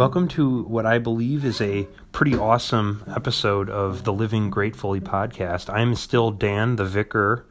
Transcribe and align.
Welcome 0.00 0.28
to 0.28 0.62
what 0.62 0.86
I 0.86 0.96
believe 0.96 1.44
is 1.44 1.60
a 1.60 1.86
pretty 2.10 2.34
awesome 2.34 3.04
episode 3.14 3.68
of 3.68 4.02
the 4.02 4.14
Living 4.14 4.48
Gratefully 4.48 4.98
podcast. 4.98 5.68
I'm 5.68 5.94
still 5.94 6.30
Dan, 6.30 6.76
the 6.76 6.86
vicar, 6.86 7.44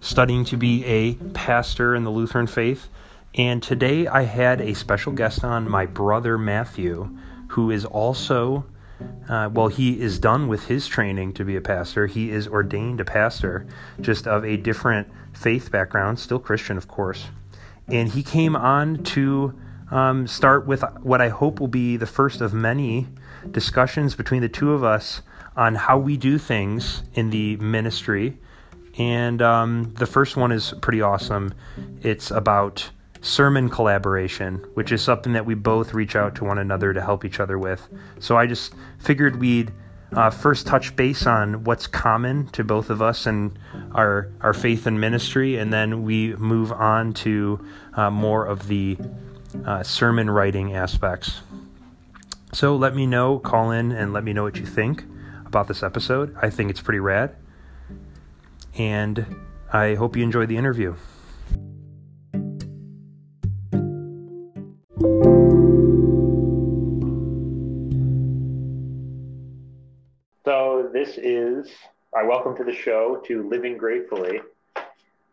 studying 0.00 0.46
to 0.46 0.56
be 0.56 0.82
a 0.86 1.16
pastor 1.34 1.94
in 1.94 2.04
the 2.04 2.10
Lutheran 2.10 2.46
faith. 2.46 2.88
And 3.34 3.62
today 3.62 4.06
I 4.06 4.22
had 4.22 4.62
a 4.62 4.72
special 4.72 5.12
guest 5.12 5.44
on, 5.44 5.68
my 5.68 5.84
brother 5.84 6.38
Matthew, 6.38 7.14
who 7.48 7.70
is 7.70 7.84
also, 7.84 8.64
uh, 9.28 9.50
well, 9.52 9.68
he 9.68 10.00
is 10.00 10.18
done 10.18 10.48
with 10.48 10.64
his 10.64 10.86
training 10.86 11.34
to 11.34 11.44
be 11.44 11.56
a 11.56 11.60
pastor. 11.60 12.06
He 12.06 12.30
is 12.30 12.48
ordained 12.48 13.02
a 13.02 13.04
pastor, 13.04 13.66
just 14.00 14.26
of 14.26 14.46
a 14.46 14.56
different 14.56 15.08
faith 15.34 15.70
background, 15.70 16.20
still 16.20 16.38
Christian, 16.38 16.78
of 16.78 16.88
course. 16.88 17.26
And 17.86 18.08
he 18.08 18.22
came 18.22 18.56
on 18.56 19.04
to 19.04 19.54
um, 19.90 20.26
start 20.26 20.66
with 20.66 20.84
what 21.02 21.20
I 21.20 21.28
hope 21.28 21.60
will 21.60 21.68
be 21.68 21.96
the 21.96 22.06
first 22.06 22.40
of 22.40 22.52
many 22.52 23.06
discussions 23.50 24.14
between 24.14 24.42
the 24.42 24.48
two 24.48 24.72
of 24.72 24.82
us 24.82 25.22
on 25.56 25.74
how 25.74 25.98
we 25.98 26.16
do 26.16 26.38
things 26.38 27.02
in 27.14 27.30
the 27.30 27.56
ministry. 27.56 28.38
And 28.98 29.42
um, 29.42 29.92
the 29.94 30.06
first 30.06 30.36
one 30.36 30.52
is 30.52 30.74
pretty 30.80 31.02
awesome. 31.02 31.54
It's 32.02 32.30
about 32.30 32.90
sermon 33.20 33.68
collaboration, 33.68 34.64
which 34.74 34.92
is 34.92 35.02
something 35.02 35.32
that 35.32 35.46
we 35.46 35.54
both 35.54 35.94
reach 35.94 36.16
out 36.16 36.34
to 36.36 36.44
one 36.44 36.58
another 36.58 36.92
to 36.92 37.00
help 37.00 37.24
each 37.24 37.40
other 37.40 37.58
with. 37.58 37.88
So 38.20 38.36
I 38.36 38.46
just 38.46 38.74
figured 38.98 39.40
we'd 39.40 39.72
uh, 40.12 40.30
first 40.30 40.66
touch 40.66 40.94
base 40.94 41.26
on 41.26 41.64
what's 41.64 41.86
common 41.86 42.46
to 42.48 42.62
both 42.62 42.90
of 42.90 43.02
us 43.02 43.26
and 43.26 43.58
our 43.92 44.30
our 44.40 44.52
faith 44.52 44.86
and 44.86 45.00
ministry, 45.00 45.56
and 45.56 45.72
then 45.72 46.04
we 46.04 46.34
move 46.36 46.70
on 46.72 47.12
to 47.14 47.64
uh, 47.94 48.10
more 48.10 48.46
of 48.46 48.68
the 48.68 48.96
uh, 49.64 49.82
sermon 49.82 50.28
writing 50.30 50.74
aspects. 50.74 51.40
So 52.52 52.76
let 52.76 52.94
me 52.94 53.06
know, 53.06 53.38
call 53.38 53.70
in, 53.70 53.92
and 53.92 54.12
let 54.12 54.24
me 54.24 54.32
know 54.32 54.42
what 54.42 54.56
you 54.56 54.66
think 54.66 55.04
about 55.44 55.68
this 55.68 55.82
episode. 55.82 56.34
I 56.40 56.50
think 56.50 56.70
it's 56.70 56.80
pretty 56.80 57.00
rad. 57.00 57.36
And 58.78 59.36
I 59.72 59.94
hope 59.94 60.16
you 60.16 60.22
enjoyed 60.22 60.48
the 60.48 60.56
interview. 60.56 60.94
So, 70.44 70.88
this 70.92 71.18
is, 71.18 71.68
I 72.14 72.22
welcome 72.22 72.56
to 72.56 72.64
the 72.64 72.72
show 72.74 73.22
to 73.26 73.48
Living 73.48 73.76
Gratefully. 73.76 74.40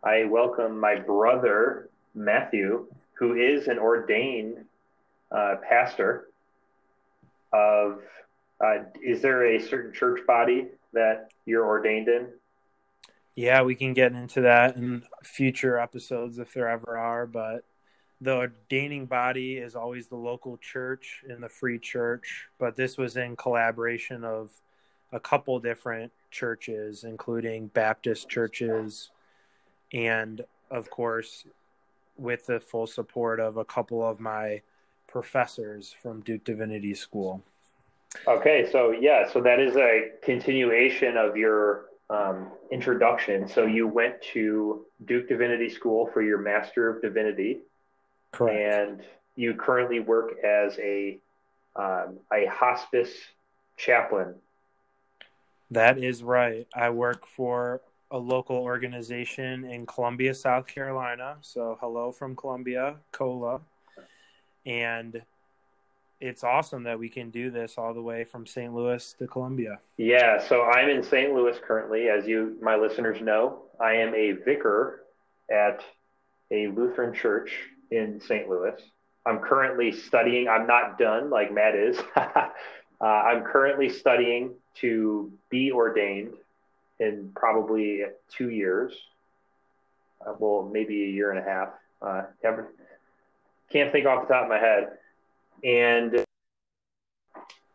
I 0.04 0.26
welcome 0.26 0.80
my 0.80 0.96
brother, 0.96 1.90
Matthew 2.16 2.88
who 3.14 3.36
is 3.36 3.68
an 3.68 3.80
ordained 3.80 4.66
uh, 5.32 5.56
pastor 5.68 6.30
of 7.52 8.02
uh, 8.64 8.84
is 9.02 9.22
there 9.22 9.56
a 9.56 9.60
certain 9.62 9.94
church 9.94 10.26
body 10.26 10.68
that 10.94 11.30
you're 11.46 11.66
ordained 11.66 12.08
in? 12.08 12.28
Yeah 13.36 13.64
we 13.64 13.76
can 13.76 13.94
get 13.94 14.14
into 14.14 14.42
that 14.42 14.76
in 14.76 15.04
future 15.24 15.78
episodes 15.78 16.40
if 16.40 16.54
there 16.54 16.70
ever 16.70 16.98
are 16.98 17.26
but 17.26 17.64
the 18.22 18.36
ordaining 18.36 19.06
body 19.06 19.58
is 19.58 19.76
always 19.76 20.08
the 20.08 20.16
local 20.16 20.58
church 20.58 21.24
in 21.28 21.42
the 21.42 21.50
free 21.50 21.80
church 21.80 22.48
but 22.60 22.76
this 22.76 22.98
was 22.98 23.18
in 23.18 23.36
collaboration 23.36 24.24
of 24.24 24.52
a 25.12 25.20
couple 25.20 25.60
different 25.60 26.12
churches 26.32 27.04
including 27.04 27.68
baptist 27.68 28.30
churches 28.30 29.10
and 29.92 30.42
of 30.70 30.90
course 30.90 31.46
with 32.18 32.46
the 32.46 32.60
full 32.60 32.88
support 32.88 33.40
of 33.40 33.58
a 33.58 33.66
couple 33.66 34.08
of 34.08 34.20
my 34.20 34.62
professors 35.08 35.96
from 36.02 36.22
Duke 36.22 36.44
Divinity 36.44 36.94
School. 36.94 37.44
Okay, 38.28 38.70
so 38.72 38.92
yeah, 38.92 39.28
so 39.32 39.42
that 39.42 39.60
is 39.60 39.76
a 39.76 40.12
continuation 40.22 41.18
of 41.18 41.36
your 41.36 41.86
um, 42.10 42.52
introduction. 42.72 43.48
So 43.48 43.66
you 43.66 43.88
went 43.88 44.22
to 44.34 44.86
Duke 45.06 45.28
Divinity 45.28 45.70
School 45.70 46.10
for 46.14 46.22
your 46.22 46.38
Master 46.38 46.90
of 46.90 47.02
Divinity, 47.02 47.60
correct? 48.32 48.78
And 48.80 49.02
you 49.36 49.56
currently 49.56 50.00
work 50.00 50.34
as 50.44 50.78
a 50.80 51.20
um, 51.76 52.20
a 52.32 52.46
hospice 52.46 53.12
chaplain. 53.78 54.36
That 55.72 55.98
is 55.98 56.22
right. 56.22 56.68
I 56.76 56.92
work 56.92 57.26
for 57.26 57.82
a 58.14 58.18
local 58.18 58.58
organization 58.58 59.66
in 59.66 59.88
Columbia, 59.88 60.36
South 60.36 60.68
Carolina. 60.68 61.36
So, 61.42 61.78
hello 61.82 62.12
from 62.12 62.36
Columbia, 62.36 62.98
COLA. 63.12 63.60
And 64.68 65.24
it's 66.22 66.44
awesome 66.44 66.84
that 66.84 66.98
we 66.98 67.10
can 67.10 67.32
do 67.32 67.50
this 67.50 67.74
all 67.76 67.92
the 67.94 68.02
way 68.02 68.24
from 68.24 68.46
St. 68.46 68.74
Louis 68.74 69.16
to 69.18 69.26
Columbia. 69.26 69.80
Yeah, 69.98 70.40
so 70.48 70.62
I'm 70.62 70.90
in 70.90 71.04
St. 71.04 71.34
Louis 71.34 71.58
currently, 71.68 72.08
as 72.08 72.28
you, 72.28 72.56
my 72.62 72.76
listeners 72.76 73.20
know. 73.20 73.64
I 73.82 73.94
am 73.96 74.14
a 74.14 74.34
vicar 74.34 75.06
at 75.52 75.84
a 76.52 76.68
Lutheran 76.68 77.16
church 77.16 77.52
in 77.90 78.22
St. 78.22 78.48
Louis. 78.48 78.80
I'm 79.26 79.40
currently 79.40 79.92
studying, 79.92 80.48
I'm 80.48 80.68
not 80.68 81.00
done 81.00 81.32
like 81.32 81.52
Matt 81.52 81.74
is. 81.74 81.98
uh, 82.16 82.50
I'm 83.02 83.44
currently 83.44 83.90
studying 83.90 84.54
to 84.76 85.32
be 85.50 85.72
ordained 85.72 86.34
in 87.04 87.32
probably 87.36 88.02
two 88.30 88.50
years. 88.50 88.94
Uh, 90.26 90.34
well, 90.40 90.70
maybe 90.72 91.04
a 91.04 91.08
year 91.08 91.32
and 91.32 91.40
a 91.40 91.44
half. 91.44 91.70
Uh, 92.02 92.24
can't 93.72 93.92
think 93.92 94.06
off 94.06 94.28
the 94.28 94.34
top 94.34 94.44
of 94.44 94.50
my 94.50 94.60
head. 94.60 94.98
And 95.64 96.26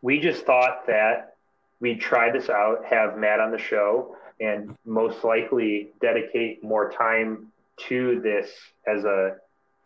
we 0.01 0.19
just 0.19 0.45
thought 0.45 0.87
that 0.87 1.35
we'd 1.79 1.99
try 1.99 2.31
this 2.31 2.49
out, 2.49 2.85
have 2.85 3.17
Matt 3.17 3.39
on 3.39 3.51
the 3.51 3.57
show, 3.57 4.15
and 4.39 4.75
most 4.85 5.23
likely 5.23 5.89
dedicate 6.01 6.63
more 6.63 6.91
time 6.91 7.51
to 7.87 8.19
this 8.21 8.49
as 8.87 9.03
a 9.03 9.35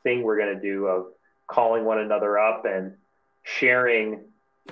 thing 0.03 0.23
we're 0.23 0.37
going 0.37 0.55
to 0.55 0.61
do 0.61 0.85
of 0.87 1.07
calling 1.47 1.85
one 1.85 1.99
another 1.99 2.37
up 2.37 2.65
and 2.65 2.93
sharing 3.43 4.21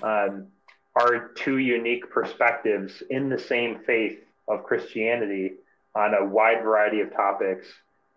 um, 0.03 0.47
our 0.95 1.29
two 1.35 1.57
unique 1.57 2.09
perspectives 2.09 3.01
in 3.09 3.29
the 3.29 3.39
same 3.39 3.79
faith 3.85 4.19
of 4.47 4.63
Christianity 4.63 5.53
on 5.96 6.13
a 6.13 6.25
wide 6.25 6.63
variety 6.63 7.02
of 7.02 7.13
topics 7.13 7.68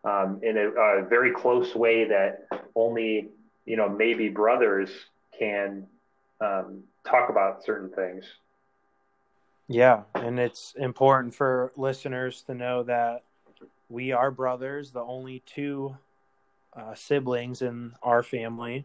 um, 0.04 0.40
in 0.42 0.56
a, 0.56 0.68
a, 0.68 1.04
very 1.04 1.32
close 1.32 1.74
way 1.74 2.04
that 2.04 2.46
only 2.74 3.28
you 3.64 3.76
know 3.76 3.88
maybe 3.88 4.28
brothers 4.28 4.90
can 5.38 5.86
um, 6.40 6.82
talk 7.06 7.30
about 7.30 7.64
certain 7.64 7.90
things. 7.90 8.24
Yeah, 9.66 10.02
and 10.14 10.38
it's 10.38 10.74
important 10.76 11.34
for 11.34 11.72
listeners 11.76 12.42
to 12.42 12.54
know 12.54 12.82
that 12.82 13.22
we 13.88 14.12
are 14.12 14.30
brothers, 14.30 14.90
the 14.90 15.00
only 15.00 15.42
two 15.46 15.96
uh, 16.76 16.94
siblings 16.94 17.62
in 17.62 17.92
our 18.02 18.22
family. 18.22 18.84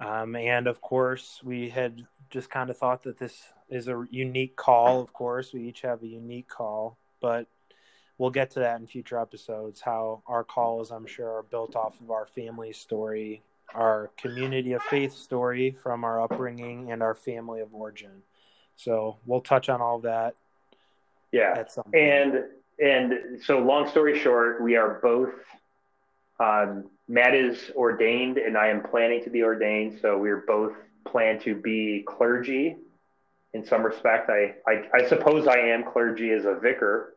Um, 0.00 0.36
and 0.36 0.66
of 0.66 0.80
course, 0.80 1.40
we 1.42 1.70
had 1.70 2.06
just 2.30 2.50
kind 2.50 2.70
of 2.70 2.76
thought 2.76 3.02
that 3.04 3.18
this 3.18 3.42
is 3.68 3.88
a 3.88 4.04
unique 4.10 4.56
call. 4.56 5.00
Of 5.00 5.12
course, 5.12 5.52
we 5.52 5.68
each 5.68 5.82
have 5.82 6.02
a 6.02 6.06
unique 6.06 6.48
call, 6.48 6.98
but 7.20 7.46
we'll 8.18 8.30
get 8.30 8.50
to 8.52 8.60
that 8.60 8.80
in 8.80 8.86
future 8.86 9.18
episodes. 9.18 9.80
How 9.80 10.22
our 10.26 10.44
calls, 10.44 10.90
I'm 10.90 11.06
sure, 11.06 11.38
are 11.38 11.42
built 11.42 11.76
off 11.76 12.00
of 12.00 12.10
our 12.10 12.26
family 12.26 12.72
story, 12.72 13.42
our 13.74 14.10
community 14.16 14.72
of 14.74 14.82
faith 14.82 15.14
story 15.14 15.70
from 15.70 16.04
our 16.04 16.22
upbringing, 16.22 16.92
and 16.92 17.02
our 17.02 17.14
family 17.14 17.60
of 17.60 17.74
origin. 17.74 18.22
So 18.76 19.16
we'll 19.24 19.40
touch 19.40 19.68
on 19.68 19.80
all 19.80 20.00
that. 20.00 20.34
Yeah, 21.32 21.64
and 21.92 22.44
and 22.78 23.42
so 23.42 23.58
long 23.58 23.88
story 23.88 24.18
short, 24.18 24.62
we 24.62 24.76
are 24.76 25.00
both. 25.02 25.32
Um, 26.38 26.90
Matt 27.08 27.34
is 27.34 27.70
ordained, 27.74 28.38
and 28.38 28.56
I 28.56 28.68
am 28.68 28.82
planning 28.82 29.22
to 29.24 29.30
be 29.30 29.42
ordained. 29.42 29.98
So 30.02 30.18
we're 30.18 30.44
both 30.46 30.72
plan 31.04 31.38
to 31.40 31.54
be 31.54 32.04
clergy 32.06 32.76
in 33.54 33.64
some 33.64 33.84
respect. 33.84 34.28
I, 34.28 34.54
I, 34.66 34.82
I 34.92 35.08
suppose 35.08 35.46
I 35.46 35.58
am 35.58 35.84
clergy 35.84 36.30
as 36.30 36.44
a 36.44 36.54
vicar. 36.54 37.14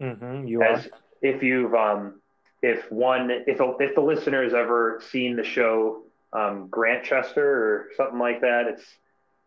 Mm-hmm, 0.00 0.46
you 0.46 0.62
as, 0.62 0.86
are. 0.86 0.90
If 1.22 1.42
you've, 1.42 1.74
um, 1.74 2.20
if 2.62 2.90
one, 2.90 3.30
if, 3.30 3.60
if 3.60 3.94
the 3.94 4.00
listener 4.00 4.44
has 4.44 4.54
ever 4.54 5.00
seen 5.10 5.36
the 5.36 5.44
show 5.44 6.02
um, 6.32 6.68
Grantchester 6.68 7.44
or 7.44 7.88
something 7.96 8.18
like 8.18 8.40
that, 8.40 8.66
it's 8.66 8.84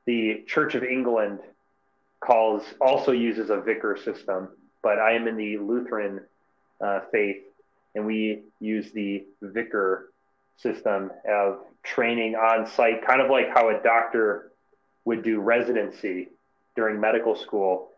the 0.05 0.43
Church 0.47 0.75
of 0.75 0.83
England 0.83 1.39
calls, 2.19 2.63
also 2.81 3.11
uses 3.11 3.49
a 3.49 3.57
vicar 3.57 3.97
system, 4.03 4.49
but 4.81 4.99
I 4.99 5.13
am 5.13 5.27
in 5.27 5.35
the 5.35 5.57
Lutheran 5.57 6.21
uh, 6.81 7.01
faith 7.11 7.43
and 7.97 8.05
we 8.05 8.43
use 8.59 8.91
the 8.91 9.25
vicar 9.41 10.11
system 10.55 11.11
of 11.27 11.59
training 11.83 12.35
on 12.35 12.67
site, 12.67 13.05
kind 13.05 13.21
of 13.21 13.29
like 13.29 13.49
how 13.49 13.69
a 13.69 13.81
doctor 13.81 14.51
would 15.03 15.23
do 15.23 15.41
residency 15.41 16.29
during 16.75 17.01
medical 17.01 17.35
school. 17.35 17.89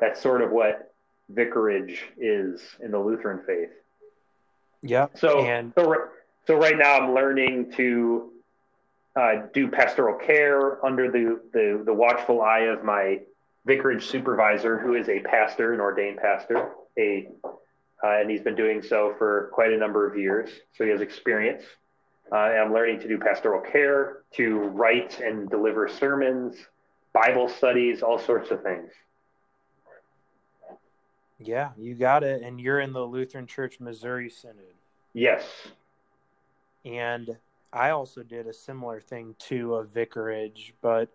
That's 0.00 0.20
sort 0.20 0.42
of 0.42 0.50
what 0.50 0.92
vicarage 1.28 2.02
is 2.18 2.60
in 2.82 2.90
the 2.90 2.98
Lutheran 2.98 3.42
faith. 3.46 3.70
Yeah. 4.82 5.06
So, 5.14 5.44
and... 5.44 5.72
so, 5.76 5.94
so 6.46 6.56
right 6.56 6.76
now 6.76 6.98
I'm 6.98 7.14
learning 7.14 7.72
to 7.76 8.32
uh, 9.14 9.34
do 9.52 9.68
pastoral 9.68 10.18
care 10.18 10.84
under 10.84 11.12
the, 11.12 11.40
the, 11.52 11.82
the 11.86 11.94
watchful 11.94 12.42
eye 12.42 12.62
of 12.62 12.82
my 12.82 13.20
vicarage 13.66 14.04
supervisor, 14.06 14.78
who 14.78 14.94
is 14.94 15.08
a 15.08 15.20
pastor, 15.20 15.72
an 15.72 15.80
ordained 15.80 16.18
pastor, 16.18 16.72
a 16.98 17.28
uh, 18.02 18.20
and 18.20 18.30
he's 18.30 18.40
been 18.40 18.54
doing 18.56 18.82
so 18.82 19.14
for 19.18 19.50
quite 19.52 19.72
a 19.72 19.76
number 19.76 20.06
of 20.06 20.18
years. 20.18 20.50
So 20.76 20.84
he 20.84 20.90
has 20.90 21.00
experience. 21.00 21.62
Uh, 22.32 22.36
I'm 22.36 22.72
learning 22.72 23.00
to 23.00 23.08
do 23.08 23.18
pastoral 23.18 23.60
care, 23.60 24.22
to 24.32 24.58
write 24.58 25.20
and 25.20 25.48
deliver 25.48 25.88
sermons, 25.88 26.56
Bible 27.12 27.48
studies, 27.48 28.02
all 28.02 28.18
sorts 28.18 28.50
of 28.50 28.62
things. 28.62 28.90
Yeah, 31.38 31.70
you 31.76 31.94
got 31.94 32.24
it. 32.24 32.42
And 32.42 32.60
you're 32.60 32.80
in 32.80 32.92
the 32.92 33.04
Lutheran 33.04 33.46
Church 33.46 33.78
Missouri 33.78 34.30
Synod. 34.30 34.74
Yes. 35.12 35.44
And 36.84 37.36
I 37.72 37.90
also 37.90 38.22
did 38.22 38.46
a 38.46 38.52
similar 38.52 39.00
thing 39.00 39.34
to 39.40 39.76
a 39.76 39.84
vicarage, 39.84 40.74
but 40.80 41.08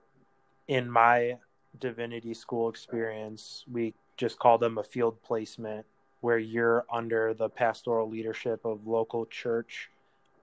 in 0.68 0.90
my 0.90 1.38
divinity 1.80 2.34
school 2.34 2.70
experience, 2.70 3.66
we 3.72 3.94
just 4.18 4.38
call 4.40 4.58
them 4.58 4.78
a 4.78 4.84
field 4.84 5.22
placement 5.24 5.86
where 6.22 6.38
you're 6.38 6.86
under 6.92 7.34
the 7.34 7.50
pastoral 7.50 8.10
leadership 8.10 8.66
of 8.66 8.88
local 8.88 9.26
church, 9.26 9.90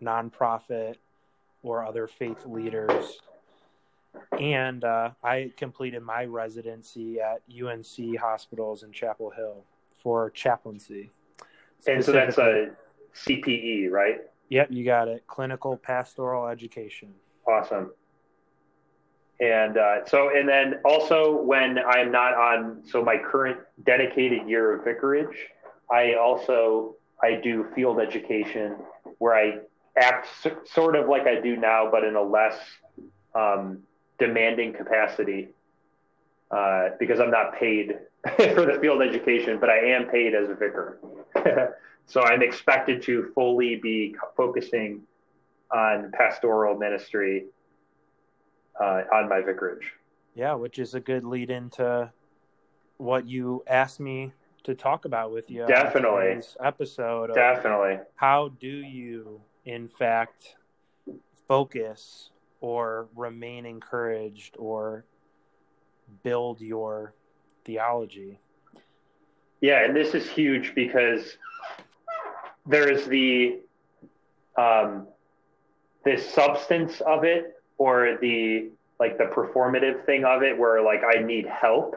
nonprofit, 0.03 0.97
or 1.63 1.85
other 1.85 2.07
faith 2.07 2.47
leaders. 2.47 3.19
And 4.39 4.85
uh, 4.85 5.11
I 5.23 5.53
completed 5.57 6.03
my 6.03 6.25
residency 6.25 7.21
at 7.21 7.43
UNC 7.51 8.19
hospitals 8.19 8.83
in 8.83 8.93
Chapel 8.93 9.31
Hill 9.31 9.65
for 10.03 10.31
chaplaincy. 10.31 11.11
And 11.87 12.05
so 12.05 12.13
that's 12.13 12.39
a 12.39 12.71
CPE, 13.15 13.91
right? 13.91 14.21
Yep, 14.49 14.69
you 14.71 14.85
got 14.85 15.09
it. 15.09 15.27
Clinical 15.27 15.77
pastoral 15.77 16.49
education. 16.49 17.13
Awesome. 17.47 17.93
And 19.41 19.77
uh, 19.77 20.05
so, 20.07 20.31
and 20.35 20.49
then 20.49 20.77
also 20.85 21.43
when 21.43 21.79
I'm 21.79 22.11
not 22.11 22.35
on, 22.35 22.83
so 22.89 23.05
my 23.05 23.19
current 23.19 23.59
dedicated 23.85 24.49
year 24.49 24.75
of 24.75 24.85
vicarage, 24.85 25.37
I 25.91 26.15
also 26.15 26.97
I 27.23 27.41
do 27.43 27.67
field 27.75 28.01
education 28.01 28.77
where 29.19 29.35
I 29.35 29.59
act 29.97 30.29
sort 30.65 30.97
of 30.97 31.09
like 31.09 31.27
I 31.27 31.41
do 31.41 31.57
now, 31.57 31.89
but 31.91 32.05
in 32.05 32.17
a 32.17 32.23
less 32.23 32.59
um, 33.35 33.83
demanding 34.19 34.73
capacity 34.73 35.49
uh, 36.51 36.91
because 36.99 37.21
I'm 37.21 37.31
not 37.31 37.59
paid 37.59 37.99
for 38.37 38.67
the 38.67 38.79
field 38.81 39.03
education, 39.03 39.59
but 39.59 39.71
I 39.71 39.79
am 39.79 40.07
paid 40.07 40.35
as 40.35 40.49
a 40.51 40.55
vicar. 40.55 40.99
so 42.07 42.23
I'm 42.23 42.43
expected 42.43 43.03
to 43.03 43.31
fully 43.35 43.77
be 43.77 44.15
focusing 44.37 45.03
on 45.73 46.13
pastoral 46.13 46.77
ministry 46.77 47.47
uh, 48.81 49.03
on 49.13 49.29
my 49.29 49.41
vicarage. 49.41 49.93
Yeah, 50.35 50.55
which 50.55 50.79
is 50.79 50.95
a 50.95 51.01
good 51.01 51.25
lead 51.25 51.51
into 51.51 52.13
what 52.99 53.27
you 53.27 53.63
asked 53.67 54.01
me 54.01 54.33
to 54.67 54.75
talk 54.75 55.05
about 55.05 55.33
with 55.33 55.49
you. 55.49 55.65
Definitely. 55.67 56.43
episode. 56.61 57.31
Definitely. 57.35 57.99
How 58.17 58.49
do 58.61 58.67
you, 58.67 59.41
in 59.65 59.87
fact, 59.87 60.57
focus 61.47 62.31
or 62.61 63.09
remain 63.15 63.65
encouraged 63.65 64.57
or 64.59 65.05
build 66.25 66.61
your 66.61 67.15
theology? 67.65 68.41
Yeah, 69.61 69.85
and 69.85 69.95
this 69.95 70.15
is 70.15 70.29
huge 70.29 70.75
because 70.75 71.37
there's 72.67 73.07
the 73.07 73.61
um, 74.59 75.07
the 76.05 76.17
substance 76.17 77.01
of 77.03 77.23
it 77.23 77.55
or 77.79 78.19
the 78.21 78.71
like 78.99 79.17
the 79.17 79.25
performative 79.25 80.05
thing 80.07 80.25
of 80.25 80.43
it 80.43 80.59
where 80.59 80.83
like 80.83 81.03
I 81.05 81.23
need 81.23 81.47
help 81.47 81.97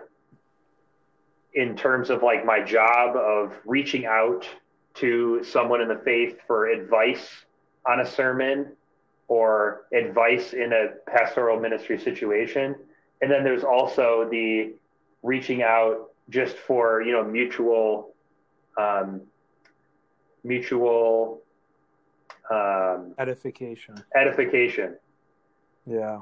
in 1.54 1.75
terms 1.75 2.10
of 2.10 2.22
like 2.24 2.46
my 2.46 2.62
job 2.62 3.16
of 3.16 3.54
reaching 3.66 4.06
out 4.06 4.48
to 4.96 5.44
someone 5.44 5.81
in 5.81 5.88
the 5.88 6.01
faith 6.04 6.38
for 6.46 6.68
advice 6.68 7.28
on 7.86 8.01
a 8.01 8.06
sermon 8.06 8.74
or 9.28 9.86
advice 9.94 10.54
in 10.54 10.74
a 10.74 11.10
pastoral 11.10 11.60
ministry 11.60 12.00
situation. 12.00 12.75
And 13.22 13.31
then 13.31 13.44
there's 13.44 13.63
also 13.63 14.28
the 14.30 14.74
reaching 15.24 15.62
out 15.63 16.12
just 16.30 16.56
for, 16.57 17.01
you 17.01 17.12
know, 17.12 17.24
mutual, 17.24 18.13
um, 18.78 19.22
mutual 20.44 21.42
um, 22.52 23.13
edification. 23.18 23.95
Edification. 24.16 24.98
Yeah. 25.86 26.22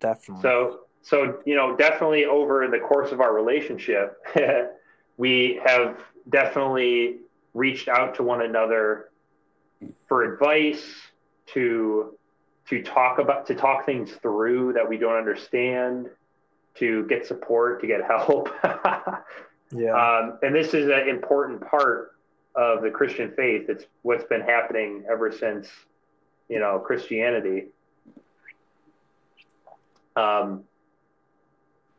Definitely. 0.00 0.42
So 0.42 0.80
so 1.08 1.40
you 1.46 1.54
know 1.54 1.76
definitely 1.76 2.24
over 2.24 2.68
the 2.68 2.78
course 2.78 3.12
of 3.12 3.20
our 3.20 3.32
relationship 3.32 4.18
we 5.16 5.60
have 5.64 5.98
definitely 6.28 7.16
reached 7.54 7.88
out 7.88 8.14
to 8.14 8.22
one 8.22 8.42
another 8.42 9.08
for 10.06 10.34
advice 10.34 10.84
to 11.46 12.14
to 12.68 12.82
talk 12.82 13.18
about 13.18 13.46
to 13.46 13.54
talk 13.54 13.86
things 13.86 14.12
through 14.20 14.72
that 14.74 14.86
we 14.86 14.98
don't 14.98 15.16
understand 15.16 16.08
to 16.74 17.06
get 17.06 17.26
support 17.26 17.80
to 17.80 17.86
get 17.86 18.02
help. 18.04 18.48
Yeah. 19.70 19.92
Um, 19.92 20.38
and 20.42 20.54
this 20.54 20.72
is 20.72 20.88
an 20.88 21.08
important 21.08 21.60
part 21.60 22.12
of 22.54 22.80
the 22.80 22.90
christian 22.90 23.32
faith. 23.36 23.68
It's 23.68 23.84
what's 24.00 24.24
been 24.24 24.40
happening 24.40 25.04
ever 25.12 25.30
since 25.30 25.68
you 26.48 26.58
know 26.58 26.78
christianity. 26.78 27.66
Um, 30.16 30.64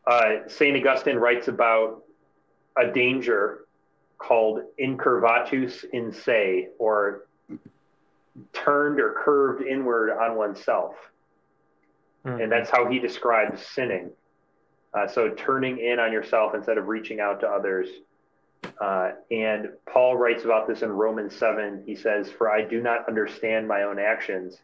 uh, 0.09 0.47
St. 0.47 0.75
Augustine 0.75 1.17
writes 1.17 1.47
about 1.47 2.03
a 2.77 2.91
danger 2.91 3.65
called 4.17 4.61
incurvatus 4.79 5.85
in 5.94 6.11
se, 6.11 6.69
or 6.79 7.27
turned 8.53 9.00
or 9.00 9.15
curved 9.23 9.61
inward 9.61 10.11
on 10.11 10.35
oneself. 10.35 10.95
Mm-hmm. 12.25 12.42
And 12.42 12.51
that's 12.51 12.69
how 12.69 12.89
he 12.89 12.99
describes 12.99 13.66
sinning. 13.66 14.09
Uh, 14.94 15.07
so 15.07 15.30
turning 15.30 15.78
in 15.78 15.99
on 15.99 16.11
yourself 16.11 16.56
instead 16.56 16.78
of 16.78 16.87
reaching 16.87 17.19
out 17.19 17.39
to 17.42 17.47
others. 17.47 17.87
Uh, 18.81 19.11
and 19.30 19.69
Paul 19.85 20.18
writes 20.18 20.44
about 20.44 20.68
this 20.68 20.81
in 20.81 20.89
Romans 20.89 21.35
7. 21.35 21.83
He 21.85 21.95
says, 21.95 22.31
For 22.31 22.49
I 22.49 22.63
do 22.63 22.81
not 22.81 23.07
understand 23.07 23.68
my 23.68 23.83
own 23.83 23.99
actions, 23.99 24.57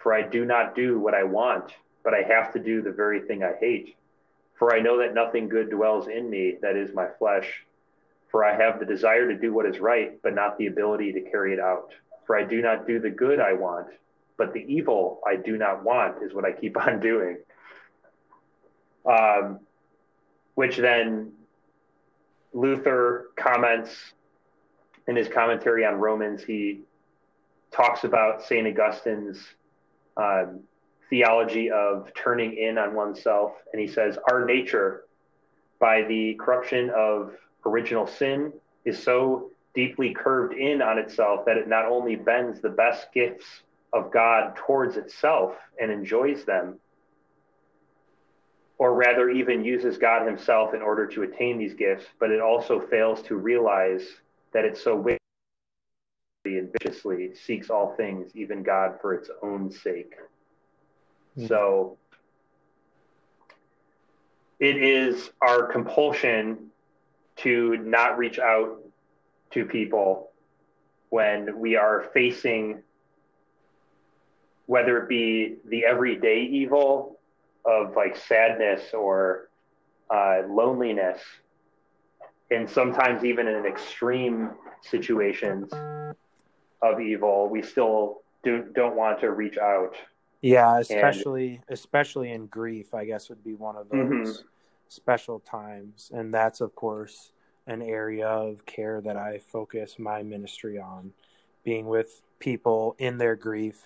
for 0.00 0.14
I 0.14 0.22
do 0.22 0.44
not 0.44 0.76
do 0.76 1.00
what 1.00 1.12
I 1.14 1.24
want, 1.24 1.72
but 2.04 2.14
I 2.14 2.22
have 2.22 2.52
to 2.52 2.60
do 2.60 2.80
the 2.80 2.92
very 2.92 3.20
thing 3.22 3.42
I 3.42 3.54
hate. 3.60 3.96
For 4.62 4.72
I 4.72 4.78
know 4.78 4.96
that 4.98 5.12
nothing 5.12 5.48
good 5.48 5.70
dwells 5.70 6.06
in 6.06 6.30
me, 6.30 6.54
that 6.62 6.76
is 6.76 6.94
my 6.94 7.08
flesh. 7.18 7.64
For 8.30 8.44
I 8.44 8.54
have 8.54 8.78
the 8.78 8.86
desire 8.86 9.26
to 9.26 9.36
do 9.36 9.52
what 9.52 9.66
is 9.66 9.80
right, 9.80 10.22
but 10.22 10.36
not 10.36 10.56
the 10.56 10.68
ability 10.68 11.12
to 11.14 11.20
carry 11.20 11.52
it 11.52 11.58
out. 11.58 11.90
For 12.28 12.36
I 12.36 12.44
do 12.44 12.62
not 12.62 12.86
do 12.86 13.00
the 13.00 13.10
good 13.10 13.40
I 13.40 13.54
want, 13.54 13.88
but 14.36 14.52
the 14.52 14.60
evil 14.60 15.20
I 15.26 15.34
do 15.34 15.58
not 15.58 15.82
want 15.82 16.22
is 16.22 16.32
what 16.32 16.44
I 16.44 16.52
keep 16.52 16.76
on 16.86 17.00
doing. 17.00 17.38
Um, 19.04 19.58
which 20.54 20.76
then 20.76 21.32
Luther 22.52 23.30
comments 23.34 24.12
in 25.08 25.16
his 25.16 25.26
commentary 25.26 25.84
on 25.84 25.96
Romans. 25.96 26.40
He 26.40 26.82
talks 27.72 28.04
about 28.04 28.44
St. 28.44 28.64
Augustine's 28.68 29.44
um, 30.16 30.60
theology 31.12 31.70
of 31.70 32.10
turning 32.14 32.56
in 32.56 32.78
on 32.78 32.94
oneself. 32.94 33.52
And 33.70 33.82
he 33.82 33.86
says, 33.86 34.16
Our 34.30 34.46
nature, 34.46 35.04
by 35.78 36.04
the 36.04 36.34
corruption 36.40 36.90
of 36.96 37.34
original 37.66 38.06
sin, 38.06 38.50
is 38.86 39.00
so 39.00 39.50
deeply 39.74 40.14
curved 40.14 40.54
in 40.54 40.80
on 40.80 40.96
itself 40.98 41.44
that 41.44 41.58
it 41.58 41.68
not 41.68 41.84
only 41.84 42.16
bends 42.16 42.62
the 42.62 42.70
best 42.70 43.12
gifts 43.12 43.44
of 43.92 44.10
God 44.10 44.56
towards 44.56 44.96
itself 44.96 45.54
and 45.78 45.92
enjoys 45.92 46.46
them, 46.46 46.78
or 48.78 48.94
rather 48.94 49.28
even 49.28 49.62
uses 49.62 49.98
God 49.98 50.26
himself 50.26 50.72
in 50.72 50.80
order 50.80 51.06
to 51.08 51.24
attain 51.24 51.58
these 51.58 51.74
gifts, 51.74 52.06
but 52.20 52.30
it 52.30 52.40
also 52.40 52.80
fails 52.80 53.20
to 53.24 53.36
realize 53.36 54.02
that 54.54 54.64
it 54.64 54.78
so 54.78 54.96
wickedly 54.96 55.18
and 56.46 56.72
viciously 56.72 57.34
seeks 57.34 57.68
all 57.68 57.94
things, 57.98 58.30
even 58.34 58.62
God, 58.62 58.94
for 59.02 59.12
its 59.12 59.28
own 59.42 59.70
sake. 59.70 60.14
Mm-hmm. 61.36 61.46
So 61.46 61.96
it 64.60 64.76
is 64.76 65.30
our 65.40 65.64
compulsion 65.64 66.70
to 67.36 67.76
not 67.78 68.18
reach 68.18 68.38
out 68.38 68.78
to 69.52 69.64
people 69.64 70.30
when 71.10 71.58
we 71.58 71.76
are 71.76 72.08
facing 72.14 72.82
whether 74.66 74.98
it 74.98 75.08
be 75.08 75.56
the 75.68 75.84
everyday 75.84 76.42
evil 76.42 77.18
of 77.64 77.94
like 77.96 78.16
sadness 78.16 78.94
or 78.94 79.48
uh, 80.10 80.42
loneliness 80.48 81.20
and 82.50 82.68
sometimes 82.68 83.24
even 83.24 83.48
in 83.48 83.66
extreme 83.66 84.50
situations 84.82 85.72
of 86.82 87.00
evil 87.00 87.48
we 87.48 87.62
still 87.62 88.22
do, 88.42 88.64
don't 88.74 88.96
want 88.96 89.20
to 89.20 89.30
reach 89.30 89.58
out. 89.58 89.94
Yeah, 90.42 90.80
especially 90.80 91.54
and, 91.54 91.64
especially 91.68 92.32
in 92.32 92.46
grief, 92.46 92.94
I 92.94 93.04
guess 93.04 93.28
would 93.28 93.44
be 93.44 93.54
one 93.54 93.76
of 93.76 93.88
those 93.88 94.00
mm-hmm. 94.00 94.46
special 94.88 95.38
times, 95.40 96.10
and 96.12 96.34
that's 96.34 96.60
of 96.60 96.74
course 96.74 97.30
an 97.68 97.80
area 97.80 98.26
of 98.26 98.66
care 98.66 99.00
that 99.00 99.16
I 99.16 99.38
focus 99.38 100.00
my 100.00 100.24
ministry 100.24 100.80
on, 100.80 101.12
being 101.62 101.86
with 101.86 102.22
people 102.40 102.96
in 102.98 103.18
their 103.18 103.36
grief, 103.36 103.84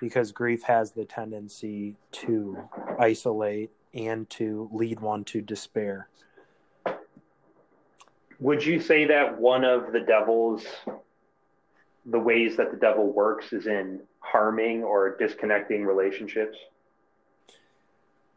because 0.00 0.32
grief 0.32 0.62
has 0.62 0.92
the 0.92 1.04
tendency 1.04 1.96
to 2.12 2.56
isolate 2.98 3.70
and 3.92 4.28
to 4.30 4.70
lead 4.72 5.00
one 5.00 5.24
to 5.24 5.42
despair. 5.42 6.08
Would 8.40 8.64
you 8.64 8.80
say 8.80 9.04
that 9.04 9.38
one 9.38 9.64
of 9.64 9.92
the 9.92 10.00
devil's 10.00 10.64
the 12.06 12.18
ways 12.18 12.56
that 12.56 12.70
the 12.70 12.76
devil 12.78 13.12
works 13.12 13.52
is 13.52 13.66
in 13.66 14.00
harming 14.30 14.84
or 14.84 15.16
disconnecting 15.16 15.84
relationships? 15.84 16.56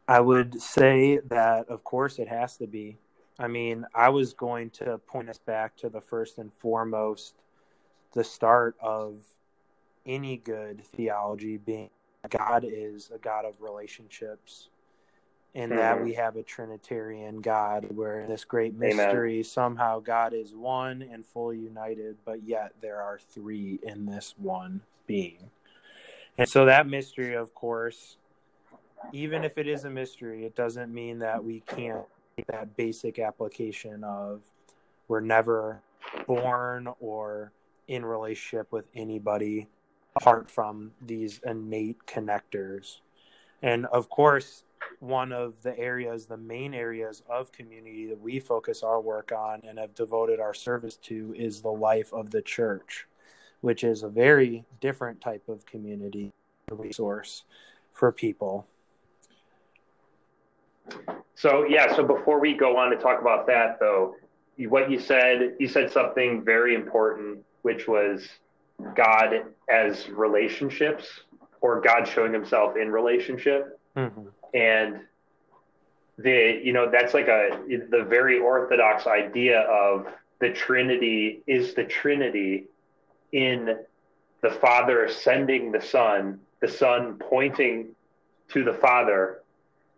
I 0.08 0.20
would 0.20 0.62
say 0.62 1.20
that, 1.28 1.70
of 1.70 1.84
course, 1.84 2.20
it 2.20 2.28
has 2.28 2.58
to 2.58 2.68
be. 2.68 2.98
I 3.40 3.48
mean, 3.48 3.86
I 3.96 4.10
was 4.10 4.34
going 4.34 4.70
to 4.72 4.98
point 5.00 5.30
us 5.30 5.40
back 5.40 5.76
to 5.78 5.90
the 5.90 6.02
first 6.02 6.38
and 6.38 6.54
foremost, 6.54 7.36
the 8.14 8.24
start 8.24 8.76
of 8.82 9.20
any 10.06 10.38
good 10.38 10.84
theology 10.96 11.58
being 11.58 11.90
God 12.30 12.66
is 12.68 13.10
a 13.14 13.18
God 13.18 13.46
of 13.46 13.62
relationships 13.62 14.70
and 15.56 15.72
mm-hmm. 15.72 15.80
that 15.80 16.04
we 16.04 16.14
have 16.14 16.36
a 16.36 16.44
Trinitarian 16.44 17.42
God, 17.42 17.88
where 17.96 18.22
in 18.22 18.30
this 18.30 18.46
great 18.46 18.78
mystery, 18.78 19.34
Amen. 19.34 19.44
somehow 19.44 20.00
God 20.00 20.34
is 20.34 20.54
one 20.54 21.02
and 21.02 21.26
fully 21.26 21.58
united, 21.58 22.18
but 22.26 22.44
yet 22.44 22.74
there 22.82 23.02
are 23.02 23.20
three 23.20 23.80
in 23.84 24.06
this 24.06 24.36
one 24.38 24.82
being. 25.08 25.50
And 26.38 26.48
so 26.48 26.66
that 26.66 26.88
mystery, 26.88 27.36
of 27.36 27.54
course, 27.54 28.18
even 29.12 29.44
if 29.44 29.58
it 29.58 29.68
is 29.68 29.84
a 29.84 29.90
mystery, 29.90 30.46
it 30.46 30.56
doesn't 30.56 30.94
mean 30.94 31.20
that 31.20 31.44
we 31.44 31.62
can't 31.62 32.06
take 32.36 32.48
that 32.48 32.76
basic 32.76 33.20
application 33.20 34.04
of 34.04 34.42
we're 35.08 35.20
never 35.20 35.82
born 36.28 36.88
or 37.00 37.52
in 37.88 38.06
relationship 38.06 38.72
with 38.72 38.88
anybody 38.96 39.68
apart 40.16 40.50
from 40.50 40.92
these 41.06 41.42
innate 41.46 42.06
connectors. 42.06 43.00
And 43.62 43.86
of 43.88 44.10
course, 44.10 44.64
one 45.00 45.32
of 45.32 45.62
the 45.64 45.78
areas, 45.78 46.26
the 46.26 46.38
main 46.38 46.74
areas 46.74 47.24
of 47.30 47.52
community 47.52 48.08
that 48.08 48.20
we 48.20 48.40
focus 48.40 48.84
our 48.84 49.00
work 49.00 49.32
on 49.32 49.62
and 49.68 49.78
have 49.78 49.94
devoted 49.96 50.40
our 50.40 50.54
service 50.54 50.96
to 50.98 51.34
is 51.38 51.62
the 51.62 51.72
life 51.72 52.14
of 52.14 52.32
the 52.32 52.42
church, 52.42 53.08
which 53.62 53.84
is 53.84 54.04
a 54.04 54.10
very 54.10 54.66
different 54.80 55.22
type 55.22 55.48
of 55.48 55.66
community 55.66 56.32
resource 56.70 57.44
for 57.92 58.12
people. 58.12 58.68
So, 61.36 61.66
yeah, 61.66 61.96
so 61.96 62.04
before 62.04 62.40
we 62.40 62.54
go 62.54 62.78
on 62.78 62.92
to 62.92 62.98
talk 62.98 63.22
about 63.22 63.48
that, 63.48 63.80
though, 63.80 64.16
what 64.58 64.92
you 64.92 65.00
said, 65.00 65.56
you 65.60 65.68
said 65.68 65.92
something 65.92 66.44
very 66.44 66.76
important, 66.76 67.40
which 67.62 67.88
was 67.88 68.28
God 68.96 69.46
as 69.70 70.10
relationships 70.10 71.22
or 71.62 71.82
God 71.82 72.08
showing 72.08 72.34
himself 72.34 72.76
in 72.76 72.92
relationship. 72.92 73.80
Mm-hmm 73.96 74.28
and 74.54 75.02
the 76.18 76.60
you 76.64 76.74
know 76.74 76.90
that's 76.92 77.14
like 77.14 77.28
a 77.28 77.60
the 77.68 78.04
very 78.04 78.40
orthodox 78.40 79.08
idea 79.08 79.62
of 79.62 80.08
the 80.40 80.52
trinity 80.52 81.42
is 81.48 81.74
the 81.74 81.84
trinity 81.84 82.66
in 83.32 83.78
the 84.42 84.50
father 84.50 85.08
sending 85.10 85.72
the 85.72 85.82
son 85.82 86.40
the 86.60 86.68
son 86.68 87.16
pointing 87.30 87.88
to 88.50 88.64
the 88.64 88.74
father 88.74 89.42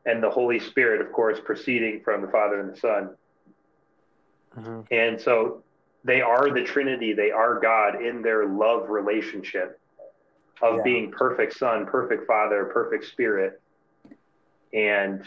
and 0.05 0.21
the 0.21 0.29
holy 0.29 0.59
spirit 0.59 1.01
of 1.01 1.11
course 1.11 1.39
proceeding 1.43 2.01
from 2.03 2.21
the 2.21 2.27
father 2.27 2.59
and 2.59 2.73
the 2.73 2.79
son 2.79 3.09
mm-hmm. 4.57 4.81
and 4.91 5.19
so 5.19 5.63
they 6.03 6.21
are 6.21 6.51
the 6.51 6.63
trinity 6.63 7.13
they 7.13 7.31
are 7.31 7.59
god 7.59 8.01
in 8.01 8.21
their 8.21 8.45
love 8.45 8.89
relationship 8.89 9.79
of 10.61 10.77
yeah. 10.77 10.83
being 10.83 11.11
perfect 11.11 11.57
son 11.57 11.85
perfect 11.85 12.27
father 12.27 12.65
perfect 12.65 13.05
spirit 13.05 13.61
and 14.73 15.23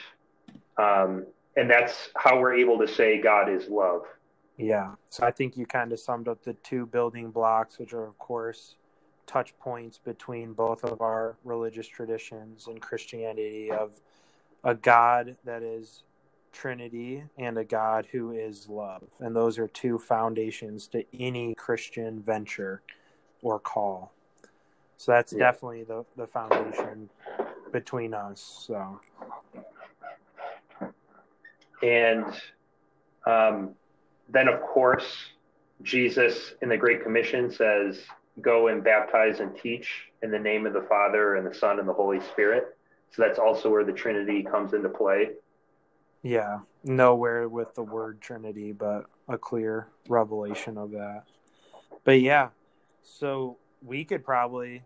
um, 0.79 1.25
and 1.57 1.71
that's 1.71 2.11
how 2.17 2.39
we're 2.39 2.55
able 2.55 2.79
to 2.79 2.89
say 2.89 3.21
God 3.21 3.49
is 3.51 3.69
love. 3.69 4.03
Yeah. 4.57 4.95
So 5.11 5.27
I 5.27 5.31
think 5.31 5.57
you 5.57 5.67
kind 5.67 5.93
of 5.93 6.01
summed 6.01 6.29
up 6.29 6.43
the 6.43 6.55
two 6.55 6.87
building 6.87 7.31
blocks, 7.31 7.79
which 7.79 7.93
are 7.93 8.05
of 8.05 8.19
course 8.19 8.77
touch 9.27 9.59
points 9.59 9.99
between 9.99 10.53
both 10.53 10.85
of 10.85 11.01
our 11.01 11.37
religious 11.45 11.87
traditions 11.87 12.67
and 12.69 12.81
Christianity 12.81 13.71
of 13.71 14.01
a 14.65 14.75
God 14.75 15.37
that 15.45 15.63
is 15.63 16.05
Trinity 16.53 17.25
and 17.37 17.59
a 17.59 17.65
God 17.65 18.07
who 18.11 18.31
is 18.31 18.69
love. 18.69 19.03
And 19.21 19.37
those 19.37 19.59
are 19.59 19.69
two 19.69 19.99
foundations 19.99 20.87
to 20.89 21.05
any 21.19 21.55
Christian 21.55 22.21
venture 22.21 22.83
or 23.43 23.59
call. 23.59 24.13
So 24.97 25.13
that's 25.13 25.33
yeah. 25.33 25.41
definitely 25.41 25.85
the, 25.85 26.05
the 26.17 26.27
foundation 26.27 27.11
between 27.73 28.15
us. 28.15 28.67
So, 28.67 29.01
and 31.83 32.25
um, 33.27 33.75
then 34.29 34.49
of 34.49 34.61
course, 34.61 35.07
Jesus 35.83 36.55
in 36.63 36.69
the 36.69 36.77
Great 36.77 37.03
Commission 37.03 37.51
says, 37.51 38.05
"Go 38.41 38.69
and 38.69 38.83
baptize 38.83 39.41
and 39.41 39.57
teach 39.57 40.11
in 40.23 40.31
the 40.31 40.39
name 40.39 40.67
of 40.67 40.73
the 40.73 40.83
Father 40.83 41.37
and 41.37 41.47
the 41.47 41.55
Son 41.55 41.79
and 41.79 41.89
the 41.89 41.93
Holy 41.93 42.21
Spirit." 42.21 42.77
So 43.11 43.23
that's 43.23 43.39
also 43.39 43.71
where 43.71 43.85
the 43.85 43.93
Trinity 43.93 44.43
comes 44.43 44.75
into 44.75 44.89
play. 44.89 45.31
Yeah, 46.23 46.61
nowhere 46.83 47.49
with 47.49 47.75
the 47.75 47.83
word 47.83 48.21
Trinity, 48.21 48.73
but 48.73 49.07
a 49.29 49.39
clear 49.39 49.89
revelation 50.09 50.77
of 50.77 50.91
that. 50.93 51.25
But 52.05 52.21
yeah, 52.21 52.51
so 53.03 53.59
we 53.83 54.05
could 54.05 54.25
probably 54.25 54.83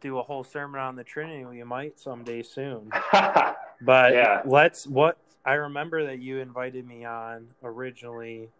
do 0.00 0.18
a 0.18 0.22
whole 0.22 0.44
sermon 0.44 0.80
on 0.80 0.96
the 0.96 1.04
Trinity. 1.04 1.44
We 1.44 1.62
might 1.64 1.98
someday 1.98 2.42
soon. 2.42 2.90
but 3.12 4.12
yeah. 4.12 4.42
let's 4.44 4.86
what 4.86 5.18
I 5.44 5.54
remember 5.54 6.06
that 6.06 6.20
you 6.20 6.38
invited 6.38 6.86
me 6.86 7.04
on 7.04 7.48
originally 7.62 8.50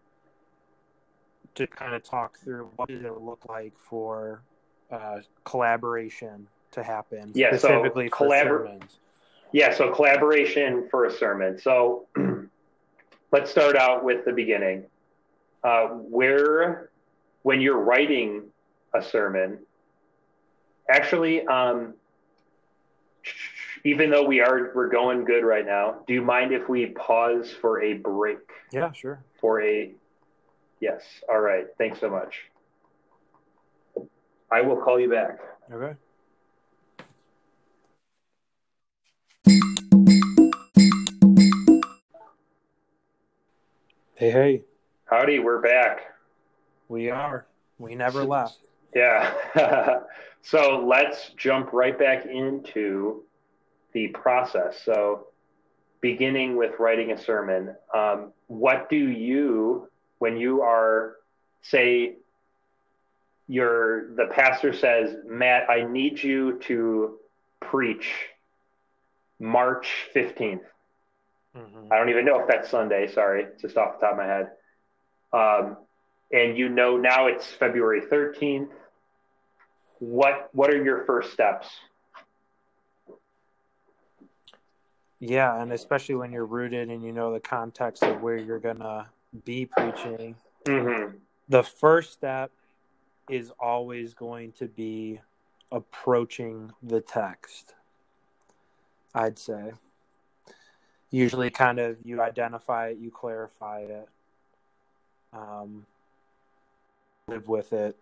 to 1.59 1.67
kind 1.67 1.93
of 1.93 2.01
talk 2.03 2.39
through 2.39 2.69
what 2.77 2.87
did 2.87 3.03
it 3.03 3.19
look 3.19 3.45
like 3.49 3.73
for 3.77 4.41
uh, 4.91 5.17
collaboration 5.43 6.47
to 6.71 6.81
happen 6.81 7.31
yeah, 7.33 7.49
specifically 7.49 8.07
so 8.07 8.15
collabor- 8.15 8.63
sermons. 8.63 8.99
Yeah, 9.51 9.73
so 9.73 9.91
collaboration 9.91 10.87
for 10.89 11.05
a 11.05 11.11
sermon. 11.11 11.59
So 11.59 12.07
let's 13.33 13.51
start 13.51 13.75
out 13.75 14.05
with 14.05 14.23
the 14.23 14.31
beginning. 14.31 14.85
Uh, 15.61 15.87
where, 15.87 16.91
when 17.43 17.59
you're 17.59 17.79
writing 17.79 18.43
a 18.95 19.03
sermon, 19.03 19.59
actually, 20.89 21.45
um, 21.45 21.93
even 23.83 24.09
though 24.09 24.23
we 24.23 24.39
are 24.39 24.71
we're 24.73 24.87
going 24.87 25.25
good 25.25 25.43
right 25.43 25.65
now, 25.65 26.03
do 26.07 26.13
you 26.13 26.21
mind 26.21 26.53
if 26.53 26.69
we 26.69 26.85
pause 26.85 27.51
for 27.51 27.81
a 27.83 27.95
break? 27.95 28.37
Yeah, 28.71 28.93
sure. 28.93 29.21
For 29.41 29.61
a 29.61 29.93
yes. 30.79 31.01
All 31.29 31.39
right. 31.39 31.65
Thanks 31.77 31.99
so 31.99 32.09
much. 32.09 32.35
I 34.51 34.61
will 34.61 34.77
call 34.77 34.99
you 34.99 35.09
back. 35.09 35.39
Okay. 35.71 35.95
Hey, 44.15 44.31
hey. 44.31 44.63
Howdy, 45.05 45.39
we're 45.39 45.61
back. 45.61 46.01
We 46.89 47.09
are. 47.09 47.47
We 47.77 47.95
never 47.95 48.25
left. 48.25 48.57
Yeah. 48.93 49.31
so 50.41 50.85
let's 50.85 51.29
jump 51.37 51.71
right 51.71 51.97
back 51.97 52.25
into 52.25 53.23
the 53.93 54.07
process. 54.09 54.81
So, 54.83 55.27
beginning 56.01 56.57
with 56.57 56.73
writing 56.79 57.11
a 57.11 57.17
sermon, 57.17 57.75
um, 57.95 58.33
what 58.47 58.89
do 58.89 58.97
you, 58.97 59.87
when 60.19 60.37
you 60.37 60.61
are, 60.61 61.15
say, 61.61 62.15
your 63.47 64.13
the 64.15 64.27
pastor 64.31 64.73
says, 64.73 65.15
Matt, 65.25 65.69
I 65.69 65.83
need 65.83 66.21
you 66.21 66.59
to 66.65 67.17
preach 67.59 68.13
March 69.39 69.87
15th. 70.15 70.61
Mm-hmm. 71.57 71.91
I 71.91 71.97
don't 71.97 72.09
even 72.09 72.25
know 72.25 72.39
if 72.39 72.47
that's 72.47 72.69
Sunday. 72.69 73.11
Sorry, 73.11 73.47
just 73.59 73.75
off 73.75 73.99
the 73.99 74.05
top 74.05 74.11
of 74.11 74.17
my 74.17 74.25
head. 74.25 74.51
Um, 75.33 75.77
and 76.31 76.57
you 76.57 76.69
know 76.69 76.97
now 76.97 77.25
it's 77.25 77.47
February 77.47 78.01
13th 78.01 78.69
what 79.99 80.49
what 80.53 80.73
are 80.73 80.83
your 80.83 81.05
first 81.05 81.31
steps? 81.31 81.69
Yeah, 85.19 85.61
and 85.61 85.73
especially 85.73 86.15
when 86.15 86.31
you're 86.31 86.45
rooted 86.45 86.89
and 86.89 87.03
you 87.03 87.11
know 87.11 87.33
the 87.33 87.41
context 87.41 88.03
of 88.03 88.21
where 88.21 88.37
you're 88.37 88.59
gonna 88.59 89.09
be 89.45 89.65
preaching. 89.65 90.35
Mm-hmm. 90.65 91.17
The 91.47 91.63
first 91.63 92.13
step 92.13 92.51
is 93.29 93.51
always 93.59 94.13
going 94.13 94.53
to 94.53 94.67
be 94.67 95.19
approaching 95.71 96.71
the 96.81 97.01
text. 97.01 97.73
I'd 99.13 99.39
say. 99.39 99.71
Usually, 101.11 101.49
kind 101.49 101.79
of, 101.79 101.97
you 102.03 102.21
identify 102.21 102.89
it, 102.89 102.97
you 102.99 103.09
clarify 103.09 103.79
it, 103.79 104.09
um, 105.33 105.87
live 107.27 107.47
with 107.47 107.73
it 107.73 107.97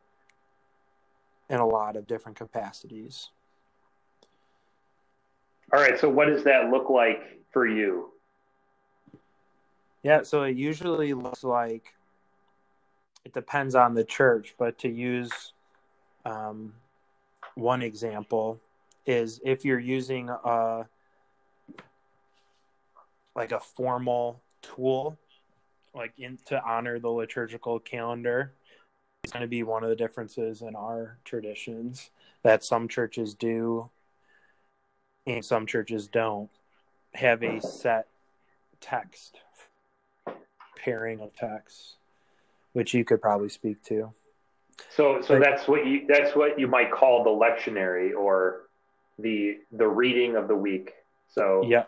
in 1.50 1.60
a 1.60 1.66
lot 1.66 1.96
of 1.96 2.06
different 2.06 2.38
capacities. 2.38 3.30
All 5.74 5.80
right. 5.80 5.98
So, 5.98 6.10
what 6.10 6.28
does 6.28 6.44
that 6.44 6.70
look 6.70 6.90
like 6.90 7.42
for 7.52 7.66
you? 7.66 8.12
Yeah. 10.04 10.24
So, 10.24 10.44
it 10.44 10.56
usually 10.56 11.14
looks 11.14 11.44
like 11.44 11.94
it 13.26 13.34
depends 13.34 13.76
on 13.76 13.94
the 13.94 14.04
church, 14.04 14.56
but 14.58 14.78
to 14.80 14.90
use 14.90 15.54
um, 16.26 16.74
one 17.56 17.82
example 17.82 18.60
is 19.06 19.40
if 19.44 19.66
you're 19.66 19.80
using 19.80 20.30
a 20.30 20.86
like 23.36 23.52
a 23.52 23.60
formal 23.60 24.42
tool 24.62 25.18
like 25.94 26.14
in 26.18 26.38
to 26.46 26.62
honor 26.64 27.00
the 27.00 27.10
liturgical 27.10 27.80
calendar 27.80 28.52
it's 29.24 29.32
going 29.32 29.42
to 29.42 29.48
be 29.48 29.64
one 29.64 29.84
of 29.84 29.90
the 29.90 29.96
differences 29.96 30.62
in 30.62 30.76
our 30.76 31.18
traditions 31.24 32.12
that 32.44 32.64
some 32.64 32.88
churches 32.88 33.34
do 33.34 33.90
and 35.26 35.44
some 35.44 35.66
churches 35.66 36.08
don't 36.08 36.50
have 37.14 37.44
a 37.44 37.62
set 37.62 38.08
text 38.82 39.40
pairing 40.88 41.20
of 41.20 41.36
texts 41.36 41.96
which 42.74 42.94
you 42.94 43.04
could 43.04 43.22
probably 43.22 43.50
speak 43.50 43.82
to 43.84 44.14
so 44.96 45.22
so 45.22 45.40
that's 45.40 45.68
what 45.68 45.86
you 45.86 46.06
that's 46.08 46.36
what 46.36 46.60
you 46.60 46.68
might 46.68 46.92
call 46.92 47.24
the 47.24 47.30
lectionary 47.30 48.16
or 48.16 48.68
the 49.20 49.58
the 49.72 49.88
reading 49.88 50.36
of 50.36 50.48
the 50.48 50.56
week 50.56 50.94
so 51.28 51.64
yeah 51.66 51.84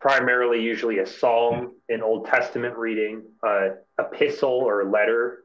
primarily 0.00 0.62
usually 0.62 0.98
a 0.98 1.06
psalm, 1.06 1.74
an 1.88 2.02
Old 2.02 2.26
Testament 2.26 2.76
reading, 2.76 3.22
a 3.44 3.74
epistle 3.98 4.50
or 4.50 4.84
letter, 4.84 5.44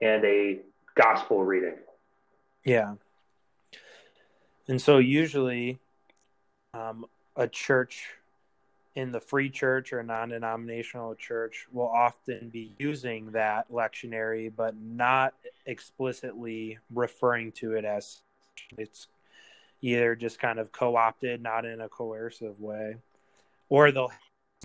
and 0.00 0.24
a 0.24 0.60
gospel 0.94 1.42
reading. 1.42 1.76
Yeah. 2.64 2.94
And 4.68 4.80
so 4.80 4.98
usually 4.98 5.78
um, 6.74 7.06
a 7.34 7.48
church 7.48 8.10
in 8.94 9.10
the 9.10 9.20
free 9.20 9.50
church 9.50 9.92
or 9.92 10.02
non 10.02 10.28
denominational 10.28 11.14
church 11.14 11.66
will 11.72 11.88
often 11.88 12.48
be 12.48 12.74
using 12.78 13.32
that 13.32 13.70
lectionary, 13.70 14.52
but 14.54 14.76
not 14.76 15.34
explicitly 15.66 16.78
referring 16.92 17.52
to 17.52 17.72
it 17.72 17.84
as 17.84 18.20
it's 18.78 19.08
either 19.82 20.14
just 20.14 20.38
kind 20.38 20.58
of 20.58 20.72
co 20.72 20.96
opted, 20.96 21.42
not 21.42 21.64
in 21.64 21.80
a 21.80 21.88
coercive 21.88 22.60
way 22.60 22.96
or 23.68 23.90
they'll 23.90 24.12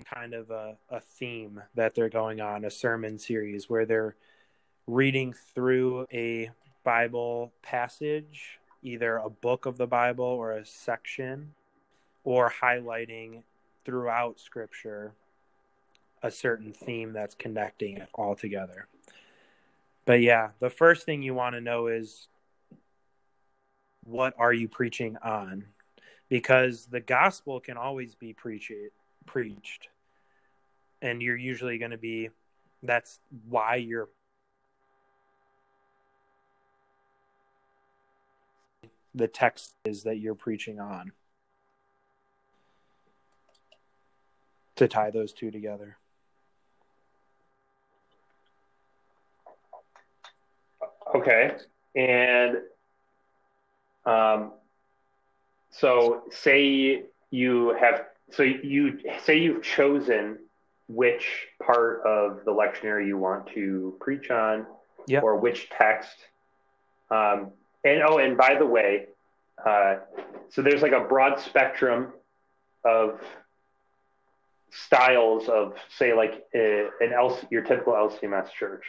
kind 0.04 0.34
of 0.34 0.50
a, 0.50 0.76
a 0.88 1.00
theme 1.00 1.60
that 1.74 1.94
they're 1.94 2.08
going 2.08 2.40
on 2.40 2.64
a 2.64 2.70
sermon 2.70 3.18
series 3.18 3.68
where 3.68 3.84
they're 3.84 4.14
reading 4.86 5.34
through 5.54 6.06
a 6.12 6.50
bible 6.84 7.52
passage 7.62 8.58
either 8.82 9.16
a 9.16 9.28
book 9.28 9.66
of 9.66 9.76
the 9.76 9.86
bible 9.86 10.24
or 10.24 10.52
a 10.52 10.64
section 10.64 11.52
or 12.24 12.52
highlighting 12.62 13.42
throughout 13.84 14.38
scripture 14.40 15.12
a 16.22 16.30
certain 16.30 16.72
theme 16.72 17.12
that's 17.12 17.34
connecting 17.34 17.96
it 17.96 18.08
all 18.14 18.34
together. 18.34 18.86
But 20.04 20.20
yeah 20.20 20.50
the 20.60 20.70
first 20.70 21.06
thing 21.06 21.22
you 21.22 21.34
want 21.34 21.54
to 21.54 21.60
know 21.60 21.86
is 21.86 22.28
what 24.04 24.34
are 24.38 24.52
you 24.52 24.68
preaching 24.68 25.16
on? 25.22 25.64
Because 26.28 26.86
the 26.86 27.00
gospel 27.00 27.60
can 27.60 27.76
always 27.76 28.14
be 28.14 28.32
preached 28.32 28.72
preached 29.26 29.88
and 31.02 31.22
you're 31.22 31.36
usually 31.36 31.78
going 31.78 31.90
to 31.90 31.98
be 31.98 32.30
that's 32.82 33.20
why 33.48 33.76
you're 33.76 34.08
the 39.14 39.28
text 39.28 39.74
is 39.84 40.04
that 40.04 40.18
you're 40.18 40.34
preaching 40.34 40.80
on 40.80 41.12
to 44.80 44.88
tie 44.88 45.10
those 45.10 45.34
two 45.34 45.50
together 45.50 45.98
okay 51.14 51.52
and 51.94 52.56
um 54.06 54.52
so 55.70 56.22
say 56.30 57.02
you 57.30 57.76
have 57.78 58.06
so 58.30 58.42
you 58.42 58.98
say 59.22 59.38
you've 59.38 59.62
chosen 59.62 60.38
which 60.88 61.46
part 61.62 62.00
of 62.06 62.42
the 62.46 62.50
lectionary 62.50 63.06
you 63.06 63.18
want 63.18 63.46
to 63.48 63.94
preach 64.00 64.30
on 64.30 64.64
yep. 65.06 65.22
or 65.22 65.36
which 65.36 65.68
text 65.68 66.16
um, 67.10 67.50
and 67.84 68.00
oh 68.02 68.16
and 68.16 68.38
by 68.38 68.54
the 68.58 68.64
way 68.64 69.08
uh, 69.66 69.96
so 70.48 70.62
there's 70.62 70.80
like 70.80 70.92
a 70.92 71.00
broad 71.00 71.38
spectrum 71.38 72.14
of 72.86 73.20
styles 74.70 75.48
of 75.48 75.74
say 75.96 76.14
like 76.14 76.44
a, 76.54 76.88
an 77.00 77.12
L, 77.12 77.38
your 77.50 77.62
typical 77.62 77.92
lcms 77.92 78.52
church 78.52 78.84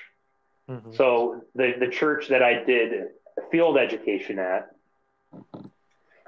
mm-hmm. 0.70 0.94
so 0.94 1.42
the 1.56 1.74
the 1.80 1.88
church 1.88 2.28
that 2.30 2.44
i 2.44 2.64
did 2.64 3.10
field 3.52 3.78
education 3.78 4.40
at 4.40 4.72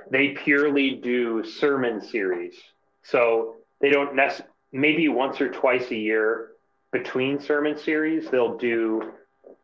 they 0.10 0.30
purely 0.30 0.92
do 0.92 1.44
sermon 1.44 2.02
series. 2.02 2.56
So 3.04 3.56
they 3.82 3.90
don't 3.90 4.16
necessarily, 4.16 4.52
maybe 4.72 5.08
once 5.08 5.40
or 5.42 5.50
twice 5.50 5.90
a 5.92 5.96
year 5.96 6.52
between 6.92 7.40
sermon 7.40 7.78
series, 7.78 8.30
they'll 8.30 8.58
do 8.58 9.12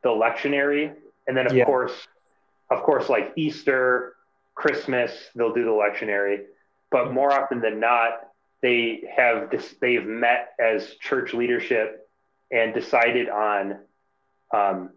the 0.04 0.10
lectionary. 0.10 0.94
And 1.28 1.38
then, 1.38 1.48
of 1.48 1.54
yeah. 1.54 1.66
course, 1.66 2.08
of 2.70 2.84
course, 2.84 3.10
like 3.10 3.34
Easter, 3.36 4.16
Christmas, 4.56 5.12
they'll 5.36 5.54
do 5.54 5.64
the 5.64 5.70
lectionary. 5.70 6.46
But 6.92 7.06
mm-hmm. 7.06 7.16
more 7.16 7.32
often 7.32 7.62
than 7.62 7.80
not, 7.80 8.29
they 8.62 9.04
have 9.16 9.54
they've 9.82 10.06
met 10.06 10.54
as 10.60 10.96
church 10.96 11.34
leadership 11.34 12.10
and 12.52 12.74
decided 12.74 13.30
on 13.30 13.80
um, 14.54 14.90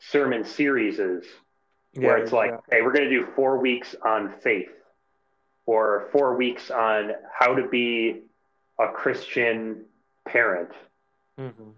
sermon 0.00 0.44
series 0.44 0.98
where 0.98 2.18
yeah, 2.18 2.22
it's 2.22 2.32
like, 2.32 2.50
yeah. 2.50 2.58
hey, 2.70 2.82
we're 2.82 2.92
going 2.92 3.08
to 3.08 3.10
do 3.10 3.26
four 3.36 3.58
weeks 3.58 3.94
on 4.04 4.32
faith 4.42 4.70
or 5.66 6.08
four 6.12 6.36
weeks 6.36 6.70
on 6.70 7.12
how 7.32 7.54
to 7.54 7.68
be 7.68 8.22
a 8.80 8.88
Christian 8.88 9.84
parent. 10.26 10.70
Mm-hmm. 11.38 11.70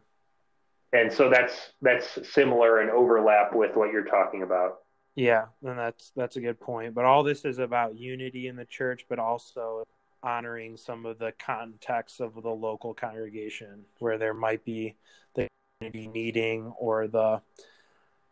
And 0.93 1.13
so 1.13 1.29
that's 1.29 1.73
that's 1.83 2.19
similar 2.33 2.81
and 2.81 2.91
overlap 2.91 3.55
with 3.55 3.77
what 3.77 3.93
you're 3.93 4.05
talking 4.05 4.43
about. 4.43 4.79
Yeah, 5.15 5.47
and 5.63 5.79
that's 5.79 6.13
that's 6.17 6.37
a 6.37 6.41
good 6.41 6.61
point. 6.61 6.95
But 6.95 7.05
all 7.05 7.23
this 7.23 7.45
is 7.45 7.59
about 7.59 7.99
unity 7.99 8.49
in 8.49 8.57
the 8.57 8.65
church, 8.65 9.05
but 9.09 9.19
also 9.19 9.85
honoring 10.23 10.77
some 10.77 11.07
of 11.07 11.19
the 11.19 11.33
context 11.39 12.21
of 12.21 12.35
the 12.35 12.51
local 12.51 12.95
congregation 12.95 13.85
where 13.99 14.19
there 14.19 14.35
might 14.35 14.65
be 14.65 14.97
the 15.35 15.49
needing 15.81 16.73
or 16.79 17.07
the 17.07 17.41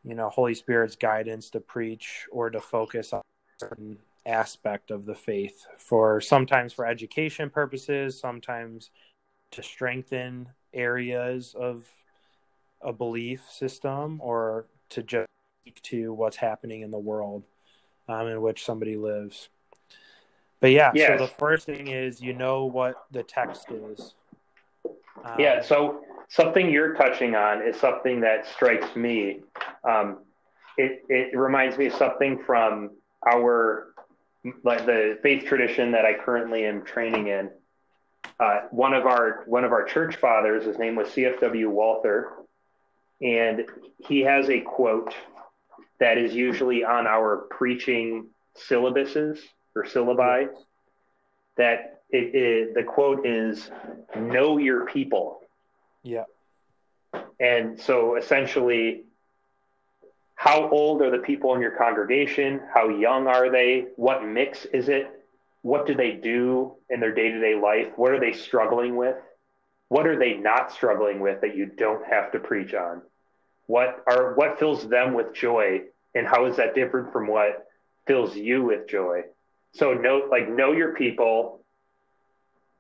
you 0.03 0.15
know 0.15 0.29
Holy 0.29 0.55
Spirit's 0.55 0.97
guidance 0.97 1.51
to 1.51 1.61
preach 1.61 2.27
or 2.31 2.51
to 2.51 2.61
focus 2.61 3.13
on 3.13 3.23
certain 3.59 3.99
aspect 4.27 4.91
of 4.91 5.05
the 5.05 5.15
faith 5.15 5.67
for 5.77 6.21
sometimes 6.21 6.73
for 6.73 6.87
education 6.87 7.51
purposes, 7.51 8.19
sometimes 8.19 8.91
to 9.51 9.63
strengthen 9.63 10.49
areas 10.73 11.55
of 11.59 11.87
a 12.81 12.93
belief 12.93 13.43
system 13.51 14.21
or 14.23 14.67
to 14.91 15.03
just 15.03 15.29
speak 15.63 15.81
to 15.83 16.13
what's 16.13 16.37
happening 16.37 16.83
in 16.83 16.91
the 16.91 16.99
world 16.99 17.45
um, 18.09 18.27
in 18.27 18.41
which 18.41 18.65
somebody 18.65 18.97
lives. 18.97 19.49
But 20.61 20.71
yeah, 20.71 20.93
yes. 20.95 21.19
so 21.19 21.27
the 21.27 21.31
first 21.31 21.67
thing 21.67 21.89
is 21.89 22.21
you 22.21 22.33
know 22.33 22.65
what 22.65 22.95
the 23.11 23.23
text 23.23 23.71
is. 23.71 24.15
Um, 24.85 25.37
yeah, 25.39 25.63
so 25.63 26.03
something 26.29 26.71
you're 26.71 26.95
touching 26.95 27.35
on 27.35 27.63
is 27.67 27.79
something 27.79 28.21
that 28.21 28.47
strikes 28.47 28.97
me. 28.97 29.41
Um, 29.89 30.19
it, 30.77 31.03
it 31.09 31.37
reminds 31.37 31.79
me 31.79 31.87
of 31.87 31.95
something 31.95 32.43
from 32.45 32.91
our 33.27 33.95
like 34.63 34.85
the 34.85 35.19
faith 35.23 35.45
tradition 35.47 35.93
that 35.93 36.05
I 36.05 36.15
currently 36.15 36.67
am 36.67 36.85
training 36.85 37.29
in. 37.29 37.51
Uh, 38.39 38.61
one 38.71 38.93
of 38.93 39.07
our 39.07 39.45
one 39.47 39.65
of 39.65 39.73
our 39.73 39.85
church 39.85 40.17
fathers, 40.17 40.65
his 40.65 40.79
name 40.79 40.97
was 40.97 41.11
C.F.W. 41.11 41.71
Walther, 41.71 42.33
and 43.23 43.65
he 43.99 44.21
has 44.21 44.51
a 44.51 44.61
quote 44.61 45.15
that 46.01 46.19
is 46.19 46.35
usually 46.35 46.85
on 46.85 47.07
our 47.07 47.47
preaching 47.51 48.27
syllabuses 48.57 49.39
or 49.75 49.85
syllabi. 49.85 50.49
That 51.57 52.03
it, 52.11 52.35
it, 52.35 52.75
the 52.75 52.83
quote 52.83 53.27
is 53.27 53.71
"Know 54.17 54.59
your 54.59 54.87
people." 54.87 55.41
Yeah. 56.03 56.25
And 57.41 57.81
so 57.81 58.17
essentially, 58.17 59.05
how 60.35 60.69
old 60.69 61.03
are 61.03 61.11
the 61.11 61.19
people 61.19 61.55
in 61.55 61.61
your 61.61 61.77
congregation? 61.77 62.61
How 62.73 62.89
young 62.89 63.27
are 63.27 63.51
they? 63.51 63.87
What 63.97 64.27
mix 64.27 64.65
is 64.67 64.89
it? 64.89 65.11
What 65.63 65.87
do 65.87 65.95
they 65.95 66.13
do 66.13 66.75
in 66.91 67.01
their 67.01 67.15
day 67.15 67.31
to 67.31 67.41
day 67.41 67.55
life? 67.55 67.93
What 67.97 68.13
are 68.13 68.21
they 68.21 68.33
struggling 68.33 68.97
with? 68.97 69.17
What 69.89 70.07
are 70.07 70.19
they 70.19 70.35
not 70.35 70.73
struggling 70.73 71.21
with 71.21 71.41
that 71.41 71.57
you 71.57 71.67
don't 71.67 72.05
have 72.07 72.33
to 72.33 72.39
preach 72.39 72.75
on? 72.75 73.03
What 73.67 74.03
are 74.07 74.35
what 74.35 74.59
fills 74.59 74.87
them 74.89 75.15
with 75.15 75.35
joy, 75.35 75.83
and 76.15 76.27
how 76.27 76.45
is 76.47 76.57
that 76.57 76.75
different 76.75 77.13
from 77.13 77.27
what 77.27 77.67
fills 78.07 78.37
you 78.37 78.65
with 78.65 78.89
joy? 78.89 79.23
So 79.75 79.93
know 79.93 80.29
like 80.31 80.49
know 80.49 80.73
your 80.73 80.95
people, 80.95 81.65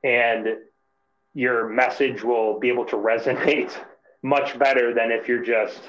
and 0.02 0.56
your 1.34 1.68
message 1.68 2.22
will 2.22 2.60
be 2.60 2.68
able 2.68 2.84
to 2.86 2.96
resonate 2.96 3.72
much 4.22 4.58
better 4.58 4.94
than 4.94 5.10
if 5.10 5.28
you're 5.28 5.44
just 5.44 5.80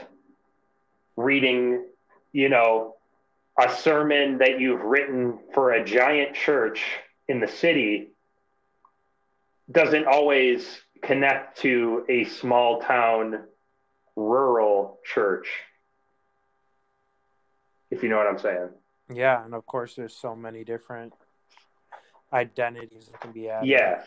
reading, 1.16 1.86
you 2.34 2.50
know, 2.50 2.96
a 3.58 3.74
sermon 3.74 4.40
that 4.40 4.60
you've 4.60 4.82
written 4.82 5.40
for 5.54 5.72
a 5.72 5.86
giant 5.86 6.36
church 6.36 6.84
in 7.28 7.40
the 7.40 7.48
city 7.48 8.10
doesn't 9.72 10.06
always 10.06 10.82
connect 11.02 11.60
to 11.60 12.06
a 12.10 12.26
small 12.26 12.82
town 12.82 13.44
rural 14.16 15.00
church 15.04 15.48
if 17.92 18.02
you 18.02 18.10
know 18.10 18.18
what 18.18 18.28
i'm 18.28 18.40
saying 18.40 18.70
yeah 19.14 19.44
and 19.44 19.54
of 19.54 19.66
course 19.66 19.96
there's 19.96 20.16
so 20.16 20.36
many 20.36 20.64
different 20.64 21.14
identities 22.34 23.08
that 23.12 23.20
can 23.22 23.32
be 23.32 23.50
added 23.50 23.68
yeah 23.68 24.04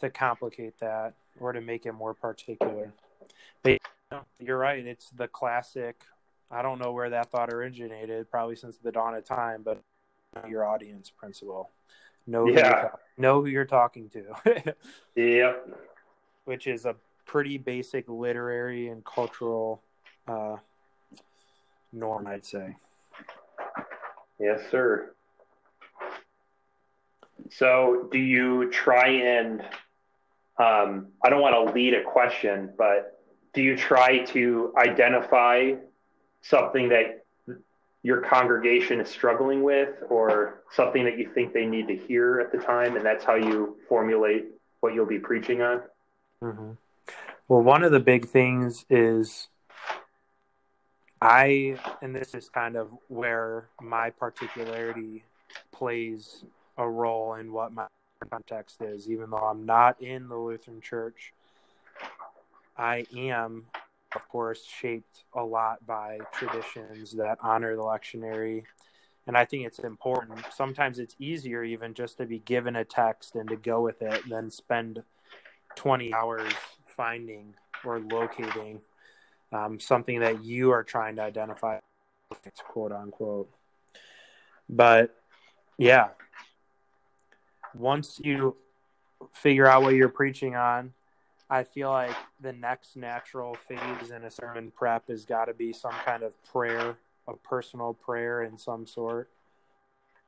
to 0.00 0.10
complicate 0.10 0.78
that 0.80 1.14
or 1.40 1.52
to 1.52 1.60
make 1.60 1.86
it 1.86 1.92
more 1.92 2.14
particular 2.14 2.92
but 3.62 3.78
you're 4.38 4.58
right 4.58 4.86
it's 4.86 5.10
the 5.10 5.28
classic 5.28 6.04
I 6.54 6.62
don't 6.62 6.78
know 6.78 6.92
where 6.92 7.10
that 7.10 7.30
thought 7.30 7.52
originated, 7.52 8.30
probably 8.30 8.54
since 8.54 8.76
the 8.76 8.92
dawn 8.92 9.14
of 9.14 9.24
time, 9.24 9.62
but 9.64 9.82
your 10.48 10.64
audience 10.64 11.10
principle. 11.10 11.70
Know 12.26 12.46
yeah. 12.46 12.90
Who 13.16 13.22
know 13.22 13.40
who 13.40 13.48
you're 13.48 13.64
talking 13.64 14.08
to. 14.10 14.74
yep. 15.16 15.68
Which 16.44 16.66
is 16.66 16.84
a 16.84 16.94
pretty 17.26 17.58
basic 17.58 18.08
literary 18.08 18.88
and 18.88 19.04
cultural 19.04 19.82
uh, 20.28 20.56
norm, 21.92 22.26
I'd 22.26 22.44
say. 22.44 22.76
Yes, 24.38 24.60
sir. 24.70 25.14
So, 27.50 28.08
do 28.10 28.18
you 28.18 28.70
try 28.70 29.08
and? 29.08 29.60
Um, 30.56 31.08
I 31.24 31.30
don't 31.30 31.40
want 31.40 31.68
to 31.68 31.74
lead 31.74 31.94
a 31.94 32.04
question, 32.04 32.70
but 32.78 33.20
do 33.54 33.62
you 33.62 33.76
try 33.76 34.24
to 34.26 34.72
identify 34.76 35.72
something 36.42 36.90
that 36.90 37.24
your 38.04 38.20
congregation 38.20 39.00
is 39.00 39.08
struggling 39.08 39.62
with 39.62 39.88
or 40.10 40.62
something 40.72 41.04
that 41.04 41.18
you 41.18 41.30
think 41.34 41.54
they 41.54 41.64
need 41.64 41.88
to 41.88 41.96
hear 41.96 42.38
at 42.38 42.52
the 42.52 42.58
time 42.58 42.96
and 42.96 43.04
that's 43.04 43.24
how 43.24 43.34
you 43.34 43.78
formulate 43.88 44.44
what 44.80 44.94
you'll 44.94 45.06
be 45.06 45.18
preaching 45.18 45.62
on 45.62 45.82
mm-hmm. 46.42 46.72
well 47.48 47.62
one 47.62 47.82
of 47.82 47.90
the 47.90 48.00
big 48.00 48.28
things 48.28 48.84
is 48.90 49.48
i 51.20 51.78
and 52.02 52.14
this 52.14 52.34
is 52.34 52.48
kind 52.48 52.76
of 52.76 52.96
where 53.08 53.68
my 53.80 54.10
particularity 54.10 55.24
plays 55.72 56.44
a 56.78 56.88
role 56.88 57.34
in 57.34 57.52
what 57.52 57.72
my 57.72 57.86
context 58.30 58.80
is 58.80 59.10
even 59.10 59.30
though 59.30 59.36
i'm 59.36 59.66
not 59.66 60.00
in 60.00 60.28
the 60.28 60.36
lutheran 60.36 60.80
church 60.80 61.32
i 62.76 63.04
am 63.16 63.64
of 64.14 64.28
course, 64.28 64.64
shaped 64.64 65.24
a 65.34 65.42
lot 65.42 65.84
by 65.86 66.18
traditions 66.32 67.12
that 67.12 67.38
honor 67.40 67.76
the 67.76 67.82
lectionary. 67.82 68.62
And 69.26 69.36
I 69.36 69.44
think 69.44 69.66
it's 69.66 69.78
important. 69.80 70.40
Sometimes 70.54 70.98
it's 70.98 71.16
easier 71.18 71.64
even 71.64 71.94
just 71.94 72.18
to 72.18 72.26
be 72.26 72.40
given 72.40 72.76
a 72.76 72.84
text 72.84 73.34
and 73.34 73.48
to 73.48 73.56
go 73.56 73.80
with 73.80 74.02
it 74.02 74.28
than 74.28 74.50
spend 74.50 75.02
20 75.76 76.12
hours 76.12 76.52
finding 76.86 77.54
or 77.84 78.00
locating 78.00 78.80
um, 79.54 79.78
something 79.78 80.20
that 80.20 80.44
you 80.44 80.72
are 80.72 80.82
trying 80.82 81.16
to 81.16 81.22
identify, 81.22 81.78
quote 82.66 82.90
unquote. 82.90 83.48
But 84.68 85.14
yeah, 85.78 86.08
once 87.72 88.20
you 88.22 88.56
figure 89.32 89.66
out 89.66 89.82
what 89.82 89.94
you're 89.94 90.08
preaching 90.08 90.56
on, 90.56 90.92
I 91.48 91.62
feel 91.62 91.90
like 91.90 92.16
the 92.40 92.52
next 92.52 92.96
natural 92.96 93.54
phase 93.54 94.10
in 94.10 94.24
a 94.24 94.30
sermon 94.30 94.72
prep 94.74 95.08
has 95.08 95.24
got 95.24 95.44
to 95.44 95.54
be 95.54 95.72
some 95.72 95.92
kind 96.04 96.24
of 96.24 96.34
prayer, 96.42 96.96
a 97.28 97.36
personal 97.36 97.94
prayer 97.94 98.42
in 98.42 98.58
some 98.58 98.86
sort. 98.86 99.30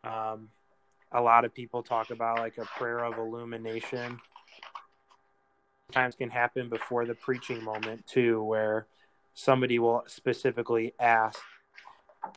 Um, 0.04 0.50
a 1.10 1.20
lot 1.20 1.44
of 1.44 1.52
people 1.52 1.82
talk 1.82 2.10
about 2.10 2.38
like 2.38 2.58
a 2.58 2.64
prayer 2.64 3.04
of 3.04 3.18
illumination. 3.18 4.20
Times 5.90 6.14
can 6.14 6.30
happen 6.30 6.68
before 6.68 7.06
the 7.06 7.14
preaching 7.14 7.64
moment 7.64 8.06
too, 8.06 8.42
where 8.44 8.86
somebody 9.36 9.78
will 9.78 10.02
specifically 10.06 10.94
ask 10.98 11.38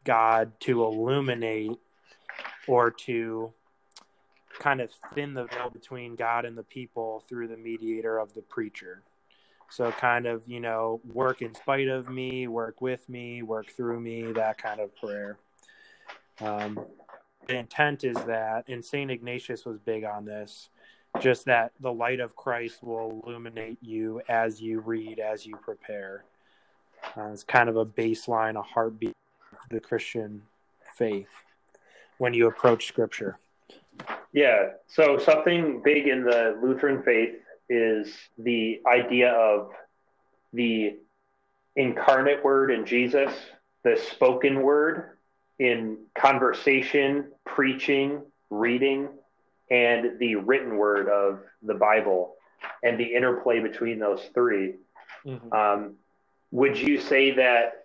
God 0.04 0.52
to 0.60 0.84
illuminate 0.84 1.80
or 2.68 2.92
to 2.92 3.54
kind 4.60 4.82
of 4.82 4.92
thin 5.16 5.34
the 5.34 5.46
veil 5.46 5.70
between 5.70 6.16
God 6.16 6.44
and 6.44 6.58
the 6.58 6.64
people 6.64 7.24
through 7.30 7.48
the 7.48 7.58
mediator 7.58 8.20
of 8.20 8.34
the 8.34 8.42
preacher. 8.42 9.02
So, 9.72 9.92
kind 9.92 10.26
of, 10.26 10.44
you 10.48 10.60
know, 10.60 11.00
work 11.06 11.42
in 11.42 11.56
spite 11.56 11.88
of 11.88 12.10
me, 12.10 12.48
work 12.48 12.82
with 12.82 13.08
me, 13.08 13.44
work 13.44 13.72
through 13.72 14.02
me, 14.02 14.34
that 14.34 14.58
kind 14.58 14.82
of 14.82 14.94
prayer. 14.98 15.38
Um, 16.42 16.80
the 17.48 17.56
intent 17.56 18.04
is 18.04 18.18
that, 18.26 18.68
and 18.68 18.84
St. 18.84 19.10
Ignatius 19.10 19.66
was 19.66 19.80
big 19.80 20.04
on 20.04 20.26
this, 20.26 20.70
just 21.22 21.46
that 21.46 21.72
the 21.80 21.94
light 21.94 22.20
of 22.20 22.36
Christ 22.36 22.84
will 22.84 23.24
illuminate 23.26 23.78
you 23.82 24.22
as 24.28 24.62
you 24.62 24.82
read, 24.82 25.20
as 25.20 25.46
you 25.46 25.56
prepare. 25.56 26.26
Uh, 27.18 27.30
it's 27.32 27.44
kind 27.44 27.70
of 27.70 27.76
a 27.76 27.86
baseline, 27.86 28.56
a 28.56 28.62
heartbeat 28.62 29.16
of 29.52 29.70
the 29.70 29.80
Christian 29.80 30.44
faith 30.96 31.28
when 32.18 32.34
you 32.34 32.48
approach 32.48 32.88
Scripture. 32.88 33.38
Yeah. 34.34 34.72
So 34.88 35.18
something 35.18 35.82
big 35.84 36.08
in 36.08 36.24
the 36.24 36.58
Lutheran 36.62 37.04
faith 37.04 37.36
is 37.70 38.14
the 38.38 38.82
idea 38.88 39.32
of 39.32 39.72
the 40.54 40.98
incarnate 41.76 42.44
word 42.44 42.72
in 42.72 42.86
Jesus, 42.86 43.32
the 43.84 43.98
spoken 44.12 44.62
word 44.62 45.18
in 45.60 45.98
conversation, 46.18 47.32
preaching, 47.46 48.22
reading, 48.50 49.10
and 49.70 50.20
the 50.20 50.36
written 50.36 50.78
word 50.78 51.08
of 51.10 51.40
the 51.62 51.76
Bible, 51.76 52.36
and 52.84 53.00
the 53.00 53.04
interplay 53.04 53.60
between 53.60 54.00
those 54.00 54.22
3 54.34 54.74
mm-hmm. 55.26 55.54
um, 55.54 55.96
would 56.52 56.78
you 56.78 57.00
say 57.00 57.32
that 57.32 57.80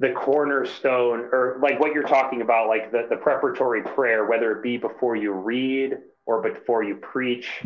the 0.00 0.12
cornerstone 0.12 1.28
or 1.32 1.58
like 1.60 1.78
what 1.78 1.92
you're 1.92 2.02
talking 2.02 2.40
about 2.40 2.68
like 2.68 2.90
the, 2.90 3.06
the 3.10 3.16
preparatory 3.16 3.82
prayer 3.82 4.24
whether 4.24 4.52
it 4.52 4.62
be 4.62 4.76
before 4.76 5.14
you 5.14 5.32
read 5.32 5.98
or 6.26 6.40
before 6.40 6.82
you 6.82 6.96
preach 6.96 7.62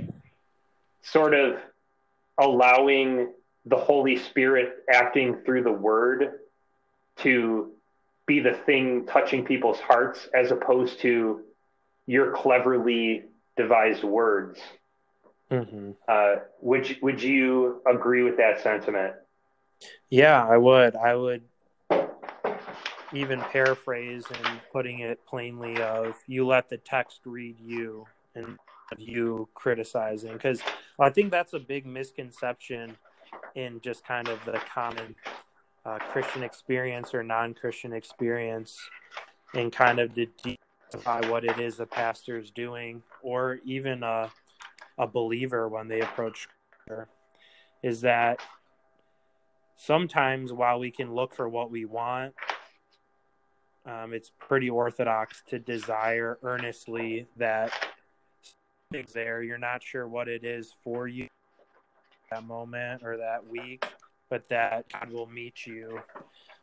sort 1.02 1.32
of 1.32 1.56
allowing 2.38 3.32
the 3.66 3.76
holy 3.76 4.16
spirit 4.16 4.84
acting 4.92 5.36
through 5.44 5.62
the 5.62 5.72
word 5.72 6.40
to 7.16 7.70
be 8.26 8.40
the 8.40 8.54
thing 8.66 9.06
touching 9.06 9.44
people's 9.44 9.78
hearts 9.78 10.28
as 10.34 10.50
opposed 10.50 10.98
to 11.00 11.42
your 12.06 12.32
cleverly 12.32 13.22
devised 13.56 14.02
words 14.02 14.58
mm-hmm. 15.50 15.92
uh, 16.08 16.36
would, 16.60 16.96
would 17.00 17.22
you 17.22 17.80
agree 17.86 18.22
with 18.22 18.36
that 18.38 18.60
sentiment 18.60 19.14
yeah 20.10 20.46
i 20.46 20.56
would. 20.56 20.96
I 20.96 21.14
would 21.16 21.42
even 23.14 23.40
paraphrase 23.40 24.24
and 24.28 24.60
putting 24.72 24.98
it 24.98 25.24
plainly 25.26 25.80
of 25.80 26.16
you 26.26 26.46
let 26.46 26.68
the 26.68 26.76
text 26.76 27.20
read 27.24 27.58
you 27.60 28.04
and 28.34 28.58
you 28.98 29.48
criticizing. 29.54 30.32
Because 30.32 30.60
I 30.98 31.10
think 31.10 31.30
that's 31.30 31.52
a 31.52 31.60
big 31.60 31.86
misconception 31.86 32.96
in 33.54 33.80
just 33.80 34.04
kind 34.04 34.28
of 34.28 34.44
the 34.44 34.60
common 34.72 35.14
uh, 35.86 35.98
Christian 35.98 36.42
experience 36.42 37.14
or 37.14 37.22
non-Christian 37.22 37.92
experience 37.92 38.76
and 39.54 39.72
kind 39.72 40.00
of 40.00 40.14
to 40.14 40.26
demystify 40.26 41.28
what 41.30 41.44
it 41.44 41.58
is 41.58 41.78
a 41.78 41.86
pastor 41.86 42.38
is 42.38 42.50
doing 42.50 43.02
or 43.22 43.60
even 43.64 44.02
a, 44.02 44.30
a 44.98 45.06
believer 45.06 45.68
when 45.68 45.86
they 45.86 46.00
approach 46.00 46.48
is 47.82 48.00
that 48.00 48.40
sometimes 49.76 50.52
while 50.52 50.78
we 50.78 50.90
can 50.90 51.14
look 51.14 51.34
for 51.34 51.48
what 51.48 51.70
we 51.70 51.84
want 51.84 52.34
um, 53.86 54.14
it's 54.14 54.30
pretty 54.38 54.70
orthodox 54.70 55.42
to 55.48 55.58
desire 55.58 56.38
earnestly 56.42 57.26
that 57.36 57.70
something's 58.90 59.12
there. 59.12 59.42
You're 59.42 59.58
not 59.58 59.82
sure 59.82 60.08
what 60.08 60.26
it 60.28 60.42
is 60.42 60.74
for 60.82 61.06
you 61.06 61.28
that 62.30 62.44
moment 62.44 63.02
or 63.04 63.18
that 63.18 63.46
week, 63.46 63.84
but 64.30 64.48
that 64.48 64.86
God 64.90 65.12
will 65.12 65.26
meet 65.26 65.66
you 65.66 66.00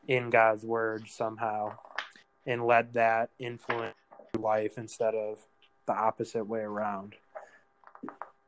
in 0.08 0.32
God's 0.32 0.64
word 0.64 1.08
somehow 1.08 1.78
and 2.48 2.66
let 2.66 2.94
that 2.94 3.30
influence 3.38 3.96
your 4.34 4.42
life 4.42 4.78
instead 4.78 5.14
of 5.14 5.38
the 5.86 5.94
opposite 5.94 6.46
way 6.46 6.62
around, 6.62 7.14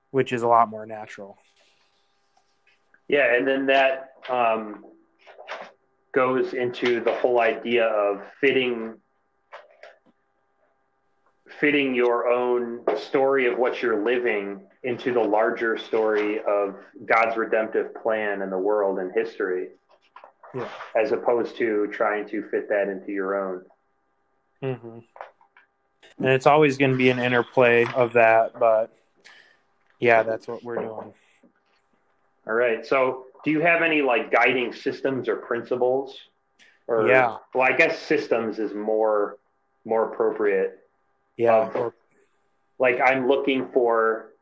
which 0.09 0.33
is 0.33 0.41
a 0.41 0.47
lot 0.47 0.67
more 0.67 0.87
natural. 0.87 1.37
Yeah, 3.13 3.35
and 3.35 3.47
then 3.47 3.67
that 3.67 4.13
um, 4.27 4.85
goes 6.15 6.55
into 6.55 6.99
the 6.99 7.13
whole 7.13 7.39
idea 7.39 7.85
of 7.85 8.23
fitting 8.41 8.95
fitting 11.59 11.93
your 11.93 12.27
own 12.27 12.83
story 12.97 13.45
of 13.45 13.59
what 13.59 13.83
you're 13.83 14.03
living 14.03 14.65
into 14.81 15.13
the 15.13 15.19
larger 15.19 15.77
story 15.77 16.39
of 16.39 16.75
God's 17.05 17.37
redemptive 17.37 17.93
plan 17.93 18.41
in 18.41 18.49
the 18.49 18.57
world 18.57 18.97
and 18.97 19.11
history, 19.13 19.67
yeah. 20.55 20.67
as 20.95 21.11
opposed 21.11 21.55
to 21.57 21.85
trying 21.93 22.27
to 22.29 22.49
fit 22.49 22.67
that 22.69 22.89
into 22.89 23.11
your 23.11 23.35
own. 23.39 23.61
Mm-hmm. 24.63 24.99
And 26.17 26.33
it's 26.33 26.47
always 26.47 26.79
going 26.79 26.93
to 26.93 26.97
be 26.97 27.11
an 27.11 27.19
interplay 27.19 27.85
of 27.93 28.13
that, 28.13 28.59
but 28.59 28.91
yeah, 29.99 30.23
that's 30.23 30.47
what 30.47 30.63
we're 30.63 30.77
doing. 30.77 31.13
All 32.47 32.53
right. 32.53 32.85
So, 32.85 33.25
do 33.43 33.51
you 33.51 33.61
have 33.61 33.81
any 33.81 34.01
like 34.01 34.31
guiding 34.31 34.73
systems 34.73 35.27
or 35.27 35.37
principles? 35.37 36.17
Or, 36.87 37.07
yeah. 37.07 37.37
Well, 37.53 37.63
I 37.63 37.75
guess 37.75 37.99
systems 37.99 38.59
is 38.59 38.73
more 38.73 39.37
more 39.85 40.11
appropriate. 40.11 40.79
Yeah. 41.37 41.69
Um, 41.75 41.93
like 42.79 42.99
I'm 43.03 43.27
looking 43.27 43.69
for 43.73 44.33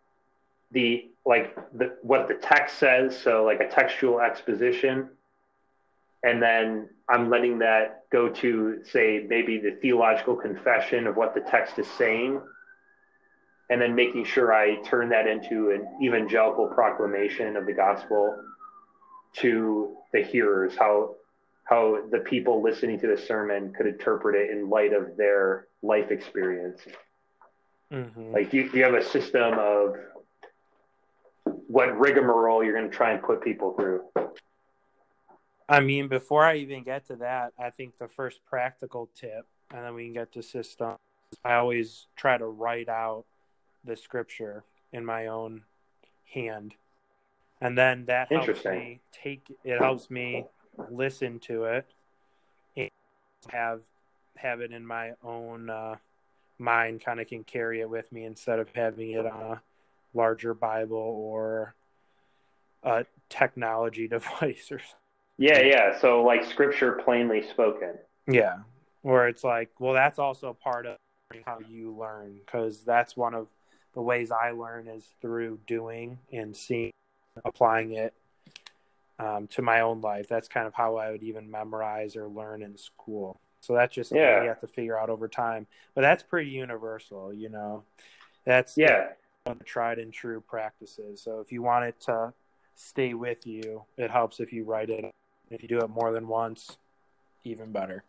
the 0.71 1.09
like 1.25 1.55
the 1.77 1.97
what 2.01 2.27
the 2.27 2.35
text 2.35 2.77
says, 2.77 3.17
so 3.17 3.43
like 3.43 3.59
a 3.59 3.69
textual 3.69 4.19
exposition, 4.19 5.09
and 6.23 6.41
then 6.41 6.89
I'm 7.09 7.29
letting 7.29 7.59
that 7.59 8.05
go 8.11 8.29
to 8.29 8.83
say 8.83 9.25
maybe 9.27 9.57
the 9.57 9.77
theological 9.81 10.35
confession 10.35 11.07
of 11.07 11.15
what 11.15 11.35
the 11.35 11.41
text 11.41 11.77
is 11.77 11.87
saying, 11.97 12.41
and 13.71 13.81
then 13.81 13.95
making 13.95 14.25
sure 14.25 14.53
I 14.53 14.75
turn 14.83 15.09
that 15.09 15.27
into 15.27 15.71
an 15.71 15.87
evangelical 16.03 16.67
proclamation 16.67 17.55
of 17.55 17.65
the 17.65 17.71
gospel 17.71 18.35
to 19.37 19.95
the 20.11 20.21
hearers, 20.21 20.75
how 20.77 21.15
how 21.63 21.99
the 22.11 22.19
people 22.19 22.61
listening 22.61 22.99
to 22.99 23.07
the 23.07 23.17
sermon 23.17 23.71
could 23.71 23.87
interpret 23.87 24.35
it 24.35 24.51
in 24.51 24.69
light 24.69 24.91
of 24.91 25.15
their 25.15 25.67
life 25.81 26.11
experience. 26.11 26.81
Mm-hmm. 27.93 28.33
Like, 28.33 28.51
do 28.51 28.57
you, 28.57 28.69
you 28.73 28.83
have 28.83 28.93
a 28.93 29.05
system 29.05 29.53
of 29.57 29.95
what 31.67 31.97
rigmarole 31.97 32.65
you're 32.65 32.77
going 32.77 32.89
to 32.89 32.95
try 32.95 33.13
and 33.13 33.23
put 33.23 33.41
people 33.41 33.73
through? 33.75 34.03
I 35.69 35.79
mean, 35.79 36.09
before 36.09 36.43
I 36.43 36.57
even 36.57 36.83
get 36.83 37.07
to 37.07 37.15
that, 37.17 37.53
I 37.57 37.69
think 37.69 37.97
the 37.99 38.09
first 38.09 38.41
practical 38.45 39.09
tip, 39.15 39.45
and 39.73 39.85
then 39.85 39.93
we 39.93 40.03
can 40.03 40.13
get 40.13 40.33
to 40.33 40.43
system. 40.43 40.95
I 41.45 41.53
always 41.53 42.07
try 42.17 42.37
to 42.37 42.45
write 42.45 42.89
out 42.89 43.23
the 43.83 43.95
scripture 43.95 44.63
in 44.91 45.05
my 45.05 45.27
own 45.27 45.63
hand, 46.33 46.73
and 47.59 47.77
then 47.77 48.05
that 48.05 48.31
helps 48.31 48.65
me 48.65 49.01
take. 49.11 49.45
It 49.63 49.79
helps 49.79 50.09
me 50.09 50.45
listen 50.89 51.39
to 51.39 51.65
it 51.65 51.85
and 52.77 52.89
have 53.51 53.81
have 54.37 54.61
it 54.61 54.71
in 54.71 54.85
my 54.85 55.11
own 55.23 55.69
uh, 55.69 55.95
mind 56.57 57.03
kind 57.03 57.19
of 57.19 57.27
can 57.27 57.43
carry 57.43 57.81
it 57.81 57.89
with 57.89 58.11
me 58.11 58.23
instead 58.23 58.59
of 58.59 58.69
having 58.73 59.11
it 59.11 59.25
on 59.25 59.41
a 59.41 59.61
larger 60.13 60.53
bible 60.53 60.97
or 60.97 61.75
a 62.83 63.05
technology 63.29 64.07
device 64.07 64.71
or 64.71 64.79
something. 64.79 64.95
yeah 65.37 65.59
yeah 65.61 65.99
so 65.99 66.23
like 66.23 66.45
scripture 66.45 66.93
plainly 67.03 67.41
spoken 67.41 67.93
yeah 68.27 68.57
where 69.01 69.27
it's 69.27 69.43
like 69.43 69.69
well 69.79 69.93
that's 69.93 70.19
also 70.19 70.55
part 70.63 70.85
of 70.85 70.97
how 71.45 71.59
you 71.67 71.95
learn 71.95 72.37
because 72.45 72.83
that's 72.83 73.15
one 73.15 73.33
of 73.33 73.47
the 73.93 74.01
ways 74.01 74.31
i 74.31 74.51
learn 74.51 74.87
is 74.87 75.05
through 75.21 75.59
doing 75.67 76.17
and 76.31 76.55
seeing 76.55 76.91
applying 77.45 77.93
it 77.93 78.13
um, 79.21 79.47
to 79.47 79.61
my 79.61 79.81
own 79.81 80.01
life. 80.01 80.27
That's 80.27 80.47
kind 80.47 80.67
of 80.67 80.73
how 80.73 80.97
I 80.97 81.11
would 81.11 81.23
even 81.23 81.49
memorize 81.49 82.15
or 82.15 82.27
learn 82.27 82.61
in 82.61 82.77
school. 82.77 83.39
So 83.61 83.73
that's 83.73 83.93
just 83.93 84.11
yeah. 84.11 84.41
you 84.41 84.47
have 84.47 84.59
to 84.61 84.67
figure 84.67 84.97
out 84.97 85.09
over 85.09 85.27
time. 85.27 85.67
But 85.93 86.01
that's 86.01 86.23
pretty 86.23 86.49
universal, 86.49 87.31
you 87.31 87.49
know. 87.49 87.83
That's 88.43 88.75
yeah, 88.75 89.09
tried 89.65 89.99
and 89.99 90.11
true 90.11 90.41
practices. 90.41 91.21
So 91.21 91.39
if 91.39 91.51
you 91.51 91.61
want 91.61 91.85
it 91.85 91.99
to 92.01 92.33
stay 92.75 93.13
with 93.13 93.45
you, 93.45 93.83
it 93.97 94.09
helps 94.09 94.39
if 94.39 94.51
you 94.51 94.63
write 94.63 94.89
it. 94.89 95.05
If 95.51 95.61
you 95.61 95.67
do 95.67 95.79
it 95.79 95.89
more 95.89 96.11
than 96.11 96.27
once, 96.27 96.77
even 97.43 97.71
better. 97.71 98.03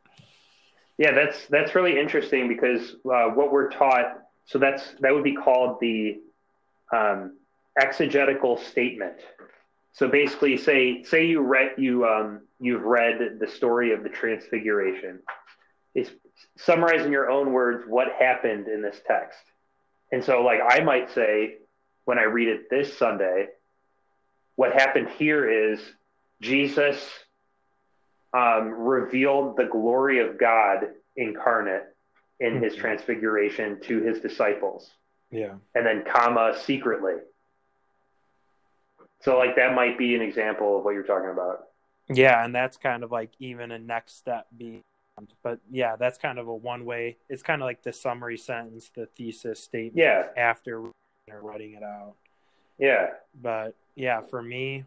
Yeah, 0.97 1.13
that's 1.13 1.47
that's 1.49 1.75
really 1.75 1.99
interesting 1.99 2.49
because 2.49 2.97
uh, 3.05 3.27
what 3.29 3.53
we're 3.53 3.71
taught. 3.71 4.23
So 4.47 4.59
that's 4.59 4.95
that 5.01 5.13
would 5.13 5.25
be 5.25 5.35
called 5.35 5.79
the 5.81 6.21
um, 6.93 7.39
exegetical 7.81 8.59
statement 8.59 9.19
so 9.93 10.09
basically, 10.09 10.57
say 10.57 11.03
say 11.05 11.27
you 11.27 11.41
read 11.41 11.73
you 11.77 12.07
um, 12.07 12.43
you've 12.59 12.83
read 12.83 13.39
the 13.39 13.47
story 13.47 13.93
of 13.93 14.03
the 14.03 14.09
Transfiguration. 14.09 15.21
It's 15.95 16.11
summarizing 16.57 17.07
in 17.07 17.13
your 17.13 17.31
own 17.31 17.53
words 17.53 17.85
what 17.87 18.09
happened 18.19 18.69
in 18.69 18.81
this 18.81 18.99
text. 19.07 19.39
And 20.11 20.25
so, 20.25 20.43
like 20.43 20.61
I 20.67 20.81
might 20.81 21.11
say, 21.11 21.57
when 22.07 22.19
I 22.19 22.23
read 22.23 22.49
it 22.49 22.71
this 22.71 22.97
Sunday, 22.97 23.49
what 24.57 24.73
happened 24.73 25.09
here 25.19 25.73
is 25.73 25.79
Jesus 26.41 26.97
um, 28.35 28.71
revealed 28.71 29.59
the 29.59 29.69
glory 29.71 30.21
of 30.21 30.39
God 30.39 30.87
incarnate 31.17 31.85
in 32.43 32.55
mm-hmm. 32.55 32.65
his 32.65 32.75
transfiguration 32.75 33.81
to 33.81 34.03
his 34.03 34.21
disciples. 34.21 34.91
Yeah. 35.31 35.55
And 35.75 35.87
then, 35.87 36.05
comma, 36.05 36.59
secretly. 36.61 37.15
So 39.21 39.39
like 39.39 39.55
that 39.57 39.75
might 39.75 39.97
be 39.97 40.17
an 40.17 40.21
example 40.21 40.77
of 40.77 40.85
what 40.85 40.95
you're 40.95 41.05
talking 41.05 41.31
about. 41.31 41.69
Yeah, 42.13 42.45
and 42.45 42.53
that's 42.53 42.77
kind 42.77 43.05
of 43.05 43.13
like 43.13 43.31
even 43.39 43.71
a 43.71 43.79
next 43.79 44.19
step 44.19 44.49
beyond. 44.59 44.83
But 45.45 45.61
yeah, 45.71 45.95
that's 45.95 46.19
kind 46.19 46.41
of 46.41 46.49
a 46.49 46.55
one 46.55 46.85
way. 46.85 47.17
It's 47.29 47.43
kind 47.43 47.63
of 47.63 47.67
like 47.67 47.85
the 47.85 47.93
summary 47.93 48.37
sentence, 48.37 48.91
the 48.95 49.07
thesis 49.07 49.61
statement. 49.61 49.97
Yeah. 49.97 50.27
After 50.37 50.83
writing 51.31 51.75
it 51.75 51.85
out. 51.85 52.15
Yeah. 52.79 53.11
But 53.41 53.77
yeah, 53.95 54.21
for 54.23 54.43
me, 54.43 54.85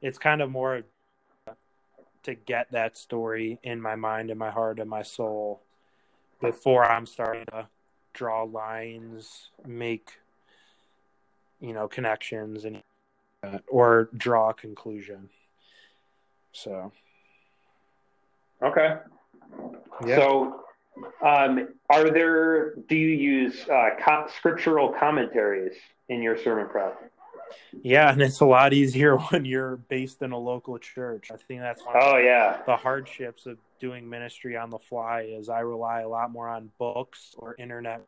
it's 0.00 0.18
kind 0.18 0.40
of 0.40 0.50
more 0.50 0.84
to 2.22 2.34
get 2.34 2.72
that 2.72 2.96
story 2.96 3.58
in 3.62 3.80
my 3.82 3.94
mind, 3.94 4.30
in 4.30 4.38
my 4.38 4.50
heart, 4.50 4.78
in 4.78 4.88
my 4.88 5.02
soul 5.02 5.60
before 6.40 6.84
I'm 6.84 7.06
starting 7.06 7.44
to 7.46 7.68
draw 8.12 8.42
lines, 8.42 9.50
make 9.66 10.10
you 11.60 11.72
know 11.72 11.88
connections 11.88 12.64
and 12.64 12.82
or 13.68 14.08
draw 14.16 14.50
a 14.50 14.54
conclusion. 14.54 15.28
So, 16.52 16.92
okay. 18.62 18.96
Yeah. 20.04 20.16
So, 20.16 20.60
um, 21.24 21.68
are 21.90 22.10
there? 22.10 22.74
Do 22.88 22.96
you 22.96 23.08
use 23.08 23.68
uh, 23.68 23.90
co- 24.04 24.26
scriptural 24.36 24.94
commentaries 24.98 25.76
in 26.08 26.22
your 26.22 26.36
sermon 26.36 26.68
prep? 26.68 27.10
Yeah, 27.82 28.12
and 28.12 28.20
it's 28.22 28.40
a 28.40 28.46
lot 28.46 28.72
easier 28.72 29.16
when 29.30 29.44
you're 29.44 29.76
based 29.76 30.22
in 30.22 30.32
a 30.32 30.38
local 30.38 30.78
church. 30.78 31.30
I 31.32 31.36
think 31.36 31.60
that's 31.60 31.84
one 31.84 31.96
oh 31.98 32.16
yeah 32.18 32.60
the 32.66 32.76
hardships 32.76 33.46
of 33.46 33.58
doing 33.78 34.08
ministry 34.08 34.56
on 34.56 34.70
the 34.70 34.78
fly 34.78 35.22
is 35.22 35.48
I 35.48 35.60
rely 35.60 36.00
a 36.00 36.08
lot 36.08 36.30
more 36.30 36.48
on 36.48 36.70
books 36.78 37.34
or 37.36 37.54
internet 37.58 38.02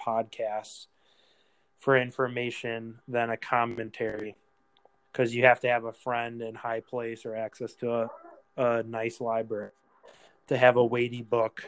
podcasts 0.00 0.86
for 1.78 1.96
information 1.96 2.98
than 3.08 3.30
a 3.30 3.36
commentary 3.36 4.36
because 5.12 5.34
you 5.34 5.44
have 5.44 5.60
to 5.60 5.68
have 5.68 5.84
a 5.84 5.92
friend 5.92 6.42
in 6.42 6.54
high 6.54 6.80
place 6.80 7.24
or 7.24 7.34
access 7.34 7.74
to 7.76 7.92
a, 7.92 8.10
a 8.56 8.82
nice 8.82 9.20
library 9.20 9.70
to 10.48 10.56
have 10.56 10.76
a 10.76 10.84
weighty 10.84 11.22
book 11.22 11.62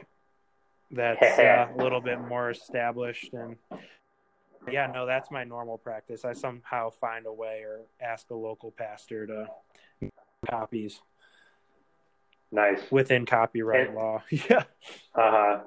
that's 0.90 1.22
uh, 1.38 1.68
a 1.74 1.82
little 1.82 2.00
bit 2.00 2.20
more 2.20 2.50
established 2.50 3.32
and 3.32 3.56
yeah 4.70 4.86
no 4.86 5.06
that's 5.06 5.30
my 5.30 5.44
normal 5.44 5.78
practice. 5.78 6.24
I 6.24 6.34
somehow 6.34 6.90
find 6.90 7.26
a 7.26 7.32
way 7.32 7.62
or 7.62 7.80
ask 8.00 8.30
a 8.30 8.34
local 8.34 8.70
pastor 8.70 9.26
to 9.26 9.48
copies 10.48 11.00
nice 12.52 12.80
within 12.90 13.26
copyright 13.26 13.88
and, 13.88 13.96
law 13.96 14.22
yeah 14.30 14.64
uh-huh 15.14 15.60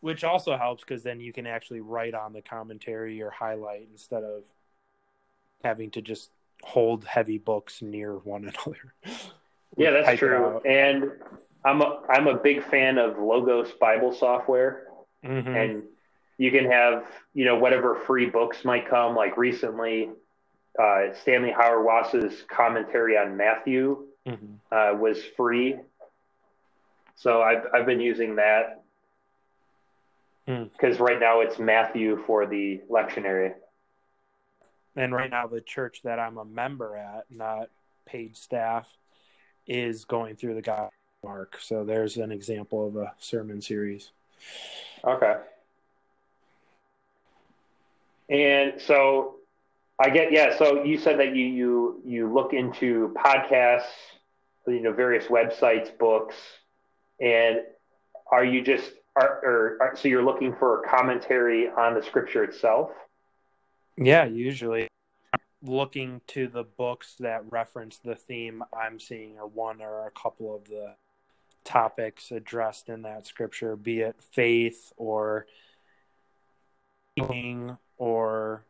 which 0.00 0.22
also 0.22 0.56
helps 0.56 0.84
because 0.84 1.02
then 1.02 1.18
you 1.18 1.32
can 1.32 1.48
actually 1.48 1.80
write 1.80 2.14
on 2.14 2.32
the 2.32 2.40
commentary 2.40 3.20
or 3.20 3.30
highlight 3.30 3.88
instead 3.90 4.22
of 4.22 4.44
having 5.64 5.90
to 5.90 6.00
just 6.00 6.30
hold 6.62 7.04
heavy 7.04 7.38
books 7.38 7.82
near 7.82 8.16
one 8.18 8.42
another. 8.66 8.94
yeah, 9.76 9.90
that's 9.90 10.18
true. 10.18 10.60
And 10.64 11.10
I'm 11.64 11.82
a, 11.82 12.02
I'm 12.08 12.28
a 12.28 12.36
big 12.36 12.62
fan 12.70 12.98
of 12.98 13.18
Logos 13.18 13.72
Bible 13.80 14.12
software, 14.12 14.84
mm-hmm. 15.24 15.48
and 15.48 15.82
you 16.38 16.50
can 16.50 16.70
have 16.70 17.04
you 17.34 17.44
know 17.44 17.56
whatever 17.56 17.96
free 18.06 18.26
books 18.26 18.64
might 18.64 18.88
come. 18.88 19.16
Like 19.16 19.36
recently, 19.36 20.10
uh, 20.80 21.14
Stanley 21.20 21.50
Hauerwas's 21.50 22.44
commentary 22.48 23.16
on 23.18 23.36
Matthew 23.36 24.04
mm-hmm. 24.26 24.74
uh, 24.74 24.98
was 24.98 25.18
free. 25.36 25.76
So 27.14 27.42
I've 27.42 27.64
I've 27.72 27.86
been 27.86 28.00
using 28.00 28.36
that 28.36 28.82
because 30.44 30.98
mm. 30.98 31.00
right 31.00 31.18
now 31.18 31.40
it's 31.40 31.58
Matthew 31.58 32.22
for 32.26 32.46
the 32.46 32.80
lectionary. 32.90 33.54
And 34.94 35.12
right 35.12 35.30
now, 35.30 35.46
the 35.46 35.60
church 35.60 36.00
that 36.04 36.18
I'm 36.18 36.38
a 36.38 36.44
member 36.44 36.96
at, 36.96 37.24
not 37.30 37.68
paid 38.06 38.36
staff, 38.36 38.88
is 39.66 40.04
going 40.04 40.36
through 40.36 40.54
the 40.54 40.62
God 40.62 40.90
Mark. 41.22 41.58
So 41.60 41.84
there's 41.84 42.16
an 42.16 42.32
example 42.32 42.86
of 42.86 42.96
a 42.96 43.12
sermon 43.18 43.60
series. 43.60 44.12
Okay. 45.04 45.36
And 48.30 48.80
so 48.80 49.36
I 49.98 50.10
get 50.10 50.32
yeah. 50.32 50.56
So 50.56 50.84
you 50.84 50.98
said 50.98 51.18
that 51.18 51.34
you 51.34 51.44
you 51.46 52.02
you 52.04 52.32
look 52.32 52.52
into 52.52 53.14
podcasts, 53.16 53.82
you 54.66 54.80
know, 54.80 54.92
various 54.92 55.26
websites, 55.26 55.96
books, 55.98 56.34
and 57.20 57.60
are 58.30 58.44
you 58.44 58.62
just 58.62 58.92
are, 59.16 59.40
or, 59.42 59.78
are 59.80 59.96
so 59.96 60.08
you're 60.08 60.24
looking 60.24 60.54
for 60.54 60.82
a 60.82 60.88
commentary 60.88 61.68
on 61.68 61.94
the 61.94 62.02
scripture 62.02 62.44
itself? 62.44 62.90
Yeah, 63.96 64.24
usually 64.24 64.88
looking 65.62 66.20
to 66.28 66.48
the 66.48 66.64
books 66.64 67.14
that 67.20 67.50
reference 67.50 67.98
the 67.98 68.14
theme 68.14 68.62
I'm 68.76 69.00
seeing, 69.00 69.38
or 69.38 69.46
one 69.46 69.80
or 69.80 70.06
a 70.06 70.10
couple 70.10 70.54
of 70.54 70.64
the 70.64 70.94
topics 71.64 72.30
addressed 72.30 72.88
in 72.88 73.02
that 73.02 73.26
scripture, 73.26 73.76
be 73.76 74.00
it 74.00 74.16
faith 74.32 74.92
or 74.96 75.46
healing 77.16 77.76
or 77.98 78.64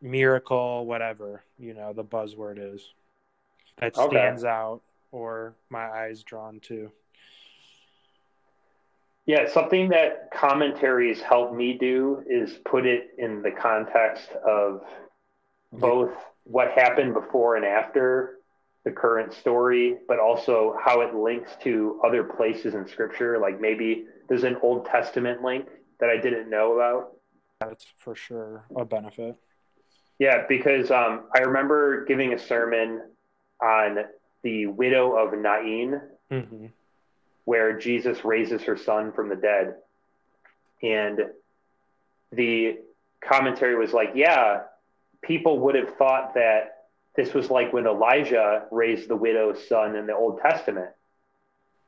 miracle, 0.00 0.86
whatever, 0.86 1.42
you 1.58 1.74
know, 1.74 1.92
the 1.92 2.04
buzzword 2.04 2.74
is. 2.74 2.92
That 3.78 3.94
stands 3.94 4.44
okay. 4.44 4.50
out 4.50 4.82
or 5.12 5.54
my 5.70 5.88
eyes 5.88 6.22
drawn 6.22 6.60
to. 6.60 6.90
Yeah, 9.26 9.48
something 9.48 9.88
that 9.88 10.30
commentaries 10.32 11.20
help 11.20 11.52
me 11.52 11.76
do 11.78 12.22
is 12.28 12.58
put 12.64 12.86
it 12.86 13.10
in 13.18 13.42
the 13.42 13.50
context 13.50 14.30
of 14.46 14.82
both 15.72 16.12
what 16.44 16.70
happened 16.70 17.12
before 17.12 17.56
and 17.56 17.64
after 17.64 18.36
the 18.84 18.92
current 18.92 19.32
story, 19.32 19.96
but 20.06 20.20
also 20.20 20.76
how 20.82 21.00
it 21.00 21.12
links 21.12 21.50
to 21.64 22.00
other 22.06 22.22
places 22.22 22.74
in 22.74 22.86
scripture. 22.86 23.36
Like 23.38 23.60
maybe 23.60 24.06
there's 24.28 24.44
an 24.44 24.56
Old 24.62 24.86
Testament 24.86 25.42
link 25.42 25.66
that 25.98 26.08
I 26.08 26.20
didn't 26.20 26.48
know 26.48 26.74
about. 26.74 27.16
That's 27.60 27.84
for 27.98 28.14
sure 28.14 28.64
a 28.76 28.84
benefit. 28.84 29.34
Yeah, 30.20 30.44
because 30.48 30.90
um, 30.92 31.24
I 31.34 31.40
remember 31.40 32.04
giving 32.04 32.32
a 32.32 32.38
sermon 32.38 33.02
on 33.60 33.98
the 34.46 34.66
widow 34.66 35.16
of 35.16 35.32
Nain, 35.32 36.00
mm-hmm. 36.30 36.66
where 37.46 37.76
Jesus 37.76 38.24
raises 38.24 38.62
her 38.62 38.76
son 38.76 39.10
from 39.10 39.28
the 39.28 39.34
dead. 39.34 39.74
And 40.84 41.18
the 42.30 42.78
commentary 43.20 43.74
was 43.74 43.92
like, 43.92 44.12
yeah, 44.14 44.60
people 45.20 45.58
would 45.58 45.74
have 45.74 45.96
thought 45.96 46.34
that 46.34 46.84
this 47.16 47.34
was 47.34 47.50
like 47.50 47.72
when 47.72 47.88
Elijah 47.88 48.66
raised 48.70 49.08
the 49.08 49.16
widow's 49.16 49.66
son 49.68 49.96
in 49.96 50.06
the 50.06 50.14
Old 50.14 50.40
Testament. 50.40 50.90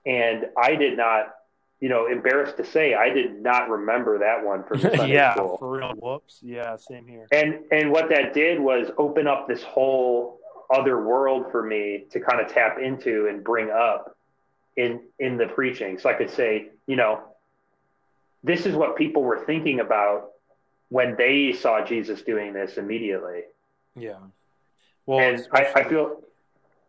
And 0.05 0.47
I 0.57 0.75
did 0.75 0.97
not, 0.97 1.33
you 1.79 1.89
know, 1.89 2.09
embarrassed 2.09 2.57
to 2.57 2.65
say, 2.65 2.95
I 2.95 3.11
did 3.11 3.41
not 3.41 3.71
remember 3.71 4.19
that 4.19 4.45
one 4.45 4.65
from 4.65 4.81
Sunday 4.81 5.13
yeah, 5.13 5.35
school. 5.35 5.59
for 5.59 5.79
real. 5.79 5.93
Whoops. 5.97 6.41
Yeah, 6.43 6.75
same 6.75 7.07
here. 7.07 7.29
And 7.31 7.61
and 7.71 7.93
what 7.93 8.09
that 8.09 8.35
did 8.35 8.59
was 8.59 8.91
open 8.99 9.29
up 9.29 9.47
this 9.47 9.63
whole 9.63 10.41
other 10.71 11.03
world 11.03 11.47
for 11.51 11.63
me 11.63 12.05
to 12.11 12.21
kind 12.21 12.41
of 12.41 12.53
tap 12.53 12.79
into 12.79 13.27
and 13.29 13.43
bring 13.43 13.71
up 13.71 14.17
in 14.77 15.01
in 15.19 15.37
the 15.37 15.47
preaching. 15.47 15.99
So 15.99 16.09
I 16.09 16.15
could 16.15 16.31
say, 16.31 16.69
you 16.87 16.97
know, 16.97 17.23
this 18.43 18.67
is 18.67 18.75
what 18.75 18.97
people 18.97 19.23
were 19.23 19.45
thinking 19.45 19.81
about 19.81 20.31
when 20.89 21.17
they 21.17 21.53
saw 21.53 21.85
Jesus 21.85 22.23
doing 22.23 22.53
this 22.53 22.77
immediately. 22.77 23.43
Yeah. 23.97 24.19
Well, 25.07 25.21
and 25.21 25.47
I, 25.53 25.73
I 25.75 25.85
feel, 25.85 26.23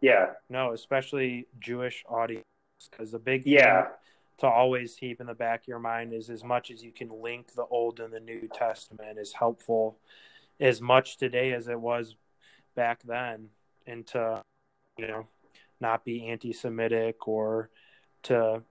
yeah. 0.02 0.32
No, 0.50 0.74
especially 0.74 1.48
Jewish 1.60 2.04
audience, 2.08 2.44
because 2.92 3.12
the 3.12 3.20
big 3.20 3.46
yeah 3.46 3.88
to 4.40 4.48
always 4.48 4.96
keep 4.96 5.20
in 5.20 5.28
the 5.28 5.34
back 5.34 5.62
of 5.62 5.68
your 5.68 5.80
mind 5.80 6.14
is 6.14 6.30
as 6.30 6.44
much 6.44 6.72
as 6.72 6.82
you 6.82 6.92
can 6.92 7.10
link 7.22 7.54
the 7.54 7.66
Old 7.66 8.00
and 8.00 8.14
the 8.14 8.20
New 8.20 8.48
Testament 8.54 9.20
is 9.20 9.34
helpful 9.34 9.98
as 10.60 10.82
much 10.82 11.18
today 11.18 11.52
as 11.52 11.68
it 11.68 11.80
was 11.80 12.16
back 12.76 13.02
then, 13.04 13.50
and 13.90 14.06
to 14.08 14.44
you 14.98 15.08
know 15.08 15.28
not 15.82 16.06
be 16.06 16.28
anti-Semitic 16.28 17.28
or 17.28 17.70
to 18.24 18.62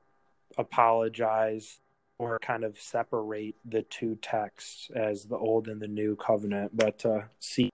apologize 0.57 1.81
or 2.18 2.38
kind 2.40 2.64
of 2.64 2.78
separate 2.78 3.54
the 3.64 3.83
two 3.83 4.16
texts 4.16 4.90
as 4.94 5.24
the 5.24 5.37
old 5.37 5.68
and 5.68 5.81
the 5.81 5.88
new 5.88 6.16
covenant, 6.16 6.76
but 6.76 6.98
to 6.98 7.24
see 7.38 7.70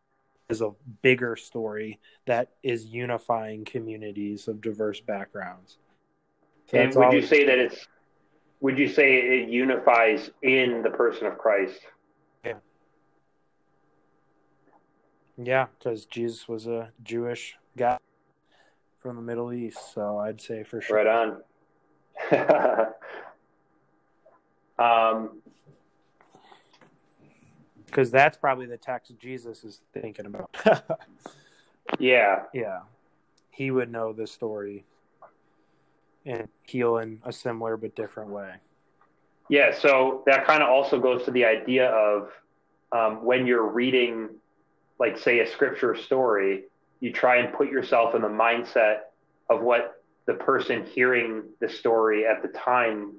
as 0.51 0.61
a 0.61 0.71
bigger 1.03 1.35
story 1.35 1.99
that 2.27 2.51
is 2.63 2.85
unifying 2.85 3.65
communities 3.65 4.47
of 4.47 4.61
diverse 4.61 5.01
backgrounds. 5.01 5.79
So 6.67 6.79
and 6.79 6.95
would 6.95 7.13
you 7.13 7.23
say 7.23 7.45
that 7.47 7.59
it's 7.59 7.89
would 8.61 8.79
you 8.79 8.89
say 8.89 9.17
it 9.17 9.49
unifies 9.49 10.31
in 10.43 10.83
the 10.83 10.91
person 10.91 11.27
of 11.27 11.39
Christ? 11.39 11.81
Yeah. 12.45 12.55
Yeah, 15.37 15.67
because 15.79 16.05
Jesus 16.07 16.49
was 16.49 16.67
a 16.67 16.91
Jewish 17.03 17.57
guy 17.77 17.99
from 19.01 19.17
the 19.17 19.23
Middle 19.23 19.53
East, 19.53 19.95
so 19.95 20.19
I'd 20.19 20.41
say 20.41 20.63
for 20.63 20.81
sure. 20.81 20.97
Right 20.97 21.07
on. 21.07 21.43
Um, 24.79 25.41
because 27.87 28.11
that's 28.11 28.37
probably 28.37 28.67
the 28.67 28.77
text 28.77 29.13
Jesus 29.21 29.63
is 29.63 29.83
thinking 29.93 30.27
about. 30.27 30.51
yeah, 32.01 32.43
yeah, 32.53 32.81
he 33.51 33.71
would 33.71 33.91
know 33.91 34.13
the 34.13 34.27
story 34.27 34.85
and 36.27 36.49
heal 36.63 36.99
in 36.99 37.21
a 37.25 37.33
similar 37.33 37.77
but 37.77 37.95
different 37.95 38.31
way. 38.31 38.55
Yeah, 39.49 39.73
so 39.79 40.25
that 40.27 40.45
kind 40.45 40.63
of 40.63 40.71
also 40.71 40.99
goes 40.99 41.25
to 41.27 41.31
the 41.31 41.45
idea 41.45 41.91
of 41.91 42.31
um, 42.91 43.25
when 43.25 43.47
you're 43.47 43.69
reading, 43.69 44.31
like, 44.99 45.19
say, 45.19 45.41
a 45.41 45.51
scripture 45.51 45.97
story, 45.97 46.65
you 47.01 47.13
try 47.13 47.37
and 47.37 47.53
put 47.53 47.69
yourself 47.69 48.15
in 48.15 48.23
the 48.23 48.29
mindset 48.29 48.99
of 49.51 49.63
what 49.63 50.03
the 50.27 50.35
person 50.35 50.85
hearing 50.87 51.43
the 51.61 51.69
story 51.69 52.27
at 52.27 52.43
the 52.43 52.49
time 52.49 53.15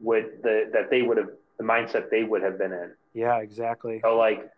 would 0.00 0.42
the 0.42 0.68
that 0.72 0.90
they 0.90 1.00
would 1.00 1.16
have 1.16 1.30
the 1.58 1.64
mindset 1.64 2.10
they 2.10 2.22
would 2.22 2.42
have 2.42 2.58
been 2.58 2.72
in. 2.72 2.92
Yeah, 3.14 3.38
exactly. 3.38 4.00
So 4.02 4.16
like, 4.16 4.50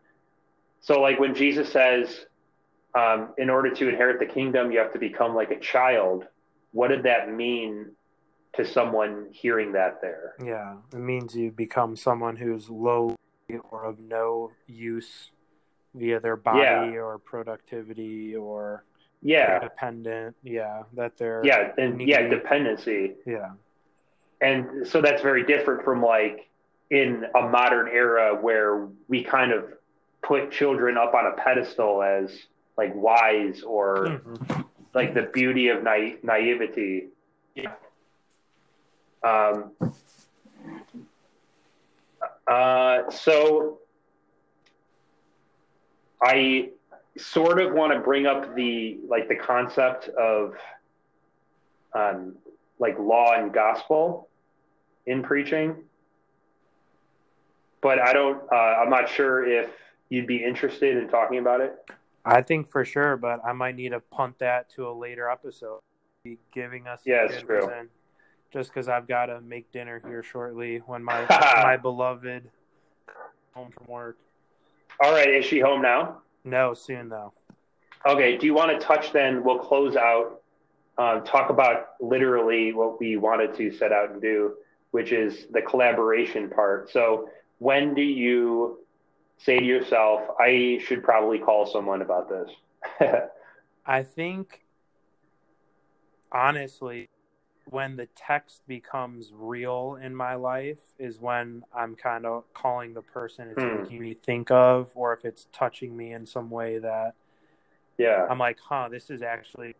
so 0.81 1.01
like 1.01 1.21
when 1.21 1.35
Jesus 1.35 1.71
says, 1.71 2.27
um, 2.95 3.35
in 3.39 3.51
order 3.51 3.73
to 3.73 3.89
inherit 3.89 4.19
the 4.19 4.27
kingdom, 4.27 4.73
you 4.73 4.79
have 4.79 4.93
to 4.95 4.99
become 4.99 5.35
like 5.35 5.51
a 5.51 5.61
child. 5.61 6.27
What 6.73 6.89
did 6.89 7.05
that 7.05 7.33
mean 7.33 7.93
to 8.55 8.67
someone 8.67 9.29
hearing 9.31 9.73
that 9.73 10.01
there? 10.01 10.35
Yeah, 10.45 10.77
it 10.93 10.99
means 10.99 11.37
you 11.37 11.53
become 11.53 11.95
someone 11.95 12.37
who's 12.37 12.69
low 12.69 13.15
or 13.71 13.85
of 13.85 14.01
no 14.01 14.51
use 14.67 15.31
via 15.99 16.21
their 16.21 16.37
body 16.37 16.61
yeah. 16.61 17.01
or 17.01 17.19
productivity 17.19 18.37
or 18.37 18.85
yeah 19.21 19.59
dependent 19.59 20.37
yeah 20.45 20.83
that 20.95 21.17
they're 21.17 21.43
yeah 21.45 21.73
and 21.77 22.01
yeah 22.01 22.29
dependency 22.29 23.15
yeah 23.27 23.51
and 24.41 24.87
so 24.87 25.01
that's 25.03 25.23
very 25.23 25.45
different 25.45 25.85
from 25.85 26.03
like 26.03 26.49
in 26.91 27.25
a 27.35 27.43
modern 27.43 27.89
era 27.89 28.35
where 28.41 28.89
we 29.09 29.23
kind 29.23 29.53
of 29.53 29.65
put 30.23 30.51
children 30.51 30.97
up 30.97 31.15
on 31.15 31.27
a 31.27 31.33
pedestal 31.33 32.03
as 32.03 32.31
like 32.77 32.93
wise 32.95 33.63
or 33.63 34.07
mm-hmm. 34.07 34.63
like 34.95 35.15
the 35.15 35.23
beauty 35.23 35.69
of 35.69 35.83
na- 35.83 36.17
naivety. 36.23 37.09
Yeah. 37.55 37.73
Um, 39.23 39.73
uh, 42.47 43.11
so 43.11 43.79
I 46.23 46.71
sort 47.17 47.61
of 47.61 47.73
want 47.73 47.93
to 47.93 48.01
bring 48.01 48.27
up 48.27 48.55
the 48.55 48.99
like 49.09 49.29
the 49.29 49.37
concept 49.37 50.09
of 50.09 50.55
um, 51.95 52.37
like 52.79 52.99
law 52.99 53.35
and 53.35 53.53
gospel 53.53 54.29
in 55.07 55.23
preaching. 55.23 55.77
But 57.81 58.01
I 58.01 58.13
don't. 58.13 58.43
Uh, 58.53 58.57
I'm 58.57 58.91
not 58.91 59.09
sure 59.09 59.47
if 59.47 59.71
you'd 60.09 60.27
be 60.27 60.43
interested 60.43 60.97
in 60.97 61.09
talking 61.09 61.39
about 61.39 61.61
it. 61.61 61.77
I 62.25 62.43
think 62.43 62.69
for 62.69 62.85
sure, 62.85 63.17
but 63.17 63.41
I 63.45 63.53
might 63.53 63.77
need 63.77 63.91
to 63.91 64.01
punt 64.01 64.39
that 64.41 64.69
to 64.71 64.89
a 64.89 64.93
later 64.93 65.31
episode. 65.31 65.81
Be 66.25 66.39
giving 66.53 66.87
us 66.87 67.01
yeah, 67.07 67.27
it's 67.31 67.43
true. 67.43 67.89
just 68.53 68.71
because 68.71 68.89
I've 68.89 69.07
got 69.07 69.27
to 69.27 69.41
make 69.41 69.71
dinner 69.71 70.03
here 70.05 70.23
shortly 70.23 70.79
when 70.87 71.03
my 71.05 71.25
my 71.63 71.77
beloved 71.77 72.51
home 73.55 73.71
from 73.71 73.87
work. 73.87 74.19
All 75.03 75.13
right, 75.13 75.29
is 75.29 75.45
she 75.45 75.61
home 75.61 75.83
now? 75.83 76.19
No, 76.45 76.75
soon 76.75 77.09
though. 77.09 77.33
Okay. 78.07 78.37
Do 78.37 78.47
you 78.47 78.55
want 78.55 78.71
to 78.71 78.85
touch 78.85 79.13
then? 79.13 79.45
We'll 79.45 79.59
close 79.59 79.97
out 79.97 80.39
um, 80.99 81.23
talk 81.25 81.49
about 81.49 81.91
literally 82.01 82.73
what 82.73 82.99
we 82.99 83.17
wanted 83.17 83.55
to 83.57 83.71
set 83.71 83.93
out 83.93 84.11
and 84.11 84.21
do, 84.21 84.55
which 84.91 85.13
is 85.13 85.47
the 85.53 85.63
collaboration 85.63 86.51
part. 86.51 86.91
So, 86.91 87.31
when 87.59 87.95
do 87.95 88.03
you 88.03 88.81
say 89.39 89.61
to 89.61 89.65
yourself, 89.65 90.23
I 90.41 90.81
should 90.85 91.05
probably 91.05 91.39
call 91.39 91.67
someone 91.67 92.03
about 92.03 92.29
this? 92.29 92.51
I 93.87 94.03
think, 94.03 94.65
honestly, 96.33 97.09
when 97.71 97.97
the 97.97 98.07
text 98.17 98.63
becomes 98.67 99.31
real 99.35 99.99
in 100.01 100.15
my 100.15 100.35
life 100.35 100.81
is 100.99 101.21
when 101.21 101.63
I'm 101.75 101.97
kind 101.97 102.25
of 102.25 102.45
calling 102.55 102.95
the 102.95 103.03
person 103.03 103.49
it's 103.49 103.61
hmm. 103.61 103.83
making 103.83 104.01
me 104.01 104.15
think 104.15 104.51
of, 104.51 104.91
or 104.95 105.13
if 105.13 105.25
it's 105.25 105.47
touching 105.53 105.97
me 105.97 106.13
in 106.13 106.27
some 106.27 106.51
way 106.51 106.79
that, 106.79 107.15
yeah, 107.99 108.27
I'm 108.29 108.39
like, 108.39 108.59
huh, 108.61 108.89
this 108.91 109.11
is 109.11 109.23
actually 109.23 109.75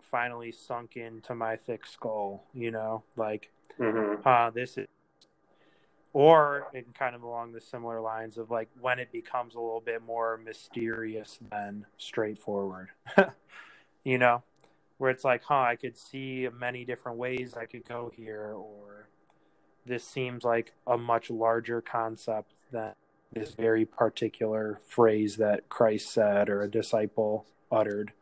finally 0.00 0.52
sunk 0.52 0.96
into 0.96 1.34
my 1.34 1.56
thick 1.56 1.86
skull, 1.86 2.44
you 2.54 2.70
know, 2.70 3.02
like, 3.16 3.50
mm-hmm. 3.78 4.22
huh, 4.24 4.50
this 4.54 4.78
is, 4.78 4.86
or 6.12 6.68
in 6.72 6.84
kind 6.94 7.14
of 7.14 7.22
along 7.22 7.52
the 7.52 7.60
similar 7.60 8.00
lines 8.00 8.38
of 8.38 8.50
like 8.50 8.70
when 8.80 8.98
it 8.98 9.12
becomes 9.12 9.54
a 9.54 9.60
little 9.60 9.82
bit 9.82 10.02
more 10.02 10.40
mysterious 10.42 11.38
than 11.50 11.84
straightforward, 11.98 12.88
you 14.04 14.16
know 14.16 14.42
where 14.98 15.10
it's 15.10 15.24
like, 15.24 15.42
huh, 15.44 15.60
I 15.60 15.76
could 15.76 15.96
see 15.98 16.48
many 16.58 16.84
different 16.84 17.18
ways 17.18 17.54
I 17.54 17.66
could 17.66 17.86
go 17.86 18.10
here, 18.14 18.54
or 18.56 19.08
this 19.84 20.04
seems 20.04 20.44
like 20.44 20.72
a 20.86 20.96
much 20.96 21.30
larger 21.30 21.80
concept 21.80 22.52
than 22.72 22.92
this 23.32 23.54
very 23.54 23.84
particular 23.84 24.80
phrase 24.86 25.36
that 25.36 25.68
Christ 25.68 26.12
said 26.12 26.48
or 26.48 26.62
a 26.62 26.70
disciple 26.70 27.46
uttered. 27.70 28.12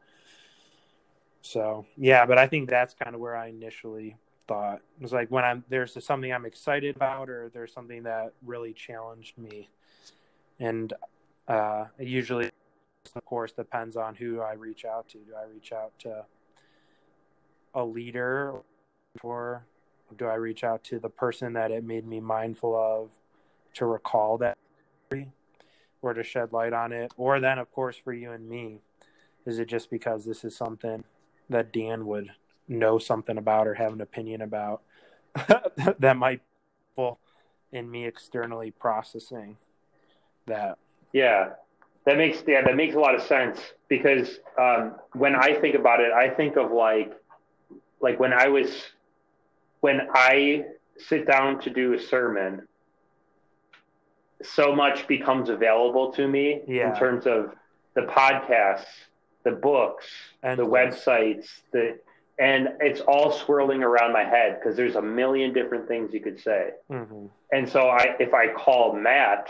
So, 1.42 1.86
yeah, 1.96 2.26
but 2.26 2.38
I 2.38 2.46
think 2.46 2.68
that's 2.70 2.94
kind 2.94 3.14
of 3.14 3.20
where 3.20 3.36
I 3.36 3.48
initially 3.48 4.16
thought. 4.48 4.80
It 4.98 5.02
was 5.02 5.12
like 5.12 5.30
when 5.30 5.44
I'm 5.44 5.64
there's 5.68 6.02
something 6.04 6.32
I'm 6.32 6.46
excited 6.46 6.96
about 6.96 7.28
or 7.28 7.50
there's 7.52 7.72
something 7.72 8.02
that 8.04 8.32
really 8.44 8.72
challenged 8.72 9.36
me. 9.38 9.68
And 10.58 10.92
uh, 11.46 11.86
usually, 11.98 12.50
of 13.14 13.24
course, 13.24 13.52
depends 13.52 13.96
on 13.96 14.14
who 14.14 14.40
I 14.40 14.54
reach 14.54 14.84
out 14.84 15.08
to. 15.10 15.18
Do 15.18 15.34
I 15.36 15.44
reach 15.52 15.72
out 15.72 15.92
to 16.00 16.24
a 17.74 17.84
leader 17.84 18.54
or 19.22 19.64
do 20.16 20.26
I 20.26 20.34
reach 20.34 20.64
out 20.64 20.84
to 20.84 20.98
the 20.98 21.08
person 21.08 21.54
that 21.54 21.70
it 21.70 21.84
made 21.84 22.06
me 22.06 22.20
mindful 22.20 22.74
of 22.74 23.10
to 23.74 23.86
recall 23.86 24.38
that 24.38 24.58
or 26.02 26.14
to 26.14 26.22
shed 26.22 26.52
light 26.52 26.72
on 26.72 26.92
it? 26.92 27.12
Or 27.16 27.40
then, 27.40 27.58
of 27.58 27.72
course, 27.72 27.96
for 27.96 28.12
you 28.12 28.32
and 28.32 28.48
me, 28.48 28.80
is 29.46 29.58
it 29.58 29.66
just 29.66 29.90
because 29.90 30.24
this 30.24 30.44
is 30.44 30.56
something 30.56 31.04
that 31.50 31.72
Dan 31.72 32.06
would 32.06 32.30
know 32.68 32.98
something 32.98 33.36
about 33.36 33.66
or 33.66 33.74
have 33.74 33.92
an 33.92 34.00
opinion 34.00 34.40
about 34.40 34.82
that 35.98 36.16
might 36.16 36.40
be 36.96 37.10
in 37.72 37.90
me 37.90 38.06
externally 38.06 38.70
processing 38.70 39.56
that? 40.46 40.78
Yeah, 41.12 41.50
that 42.06 42.16
makes 42.16 42.42
yeah 42.46 42.62
that 42.62 42.76
makes 42.76 42.94
a 42.94 42.98
lot 42.98 43.14
of 43.14 43.22
sense 43.22 43.58
because 43.88 44.38
um, 44.58 44.96
when 45.14 45.34
I 45.34 45.54
think 45.54 45.74
about 45.74 46.00
it, 46.00 46.12
I 46.12 46.28
think 46.28 46.56
of 46.56 46.70
like 46.70 47.12
like 48.04 48.20
when 48.20 48.34
I 48.34 48.48
was 48.48 48.68
when 49.80 50.02
I 50.12 50.66
sit 50.98 51.26
down 51.26 51.58
to 51.62 51.70
do 51.70 51.94
a 51.94 51.98
sermon, 51.98 52.68
so 54.42 54.74
much 54.74 55.08
becomes 55.08 55.48
available 55.48 56.12
to 56.12 56.28
me 56.28 56.60
yeah. 56.68 56.90
in 56.90 56.98
terms 56.98 57.26
of 57.26 57.54
the 57.94 58.02
podcasts, 58.02 58.84
the 59.42 59.52
books, 59.52 60.04
and 60.42 60.58
the 60.58 60.66
websites, 60.66 61.46
the 61.72 61.98
and 62.38 62.68
it's 62.80 63.00
all 63.00 63.32
swirling 63.32 63.82
around 63.82 64.12
my 64.12 64.24
head 64.24 64.58
because 64.60 64.76
there's 64.76 64.96
a 64.96 65.02
million 65.02 65.54
different 65.54 65.88
things 65.88 66.12
you 66.12 66.20
could 66.20 66.38
say. 66.38 66.70
Mm-hmm. 66.90 67.26
And 67.52 67.66
so 67.66 67.88
I 67.88 68.16
if 68.20 68.34
I 68.34 68.52
call 68.52 68.94
Matt 68.94 69.48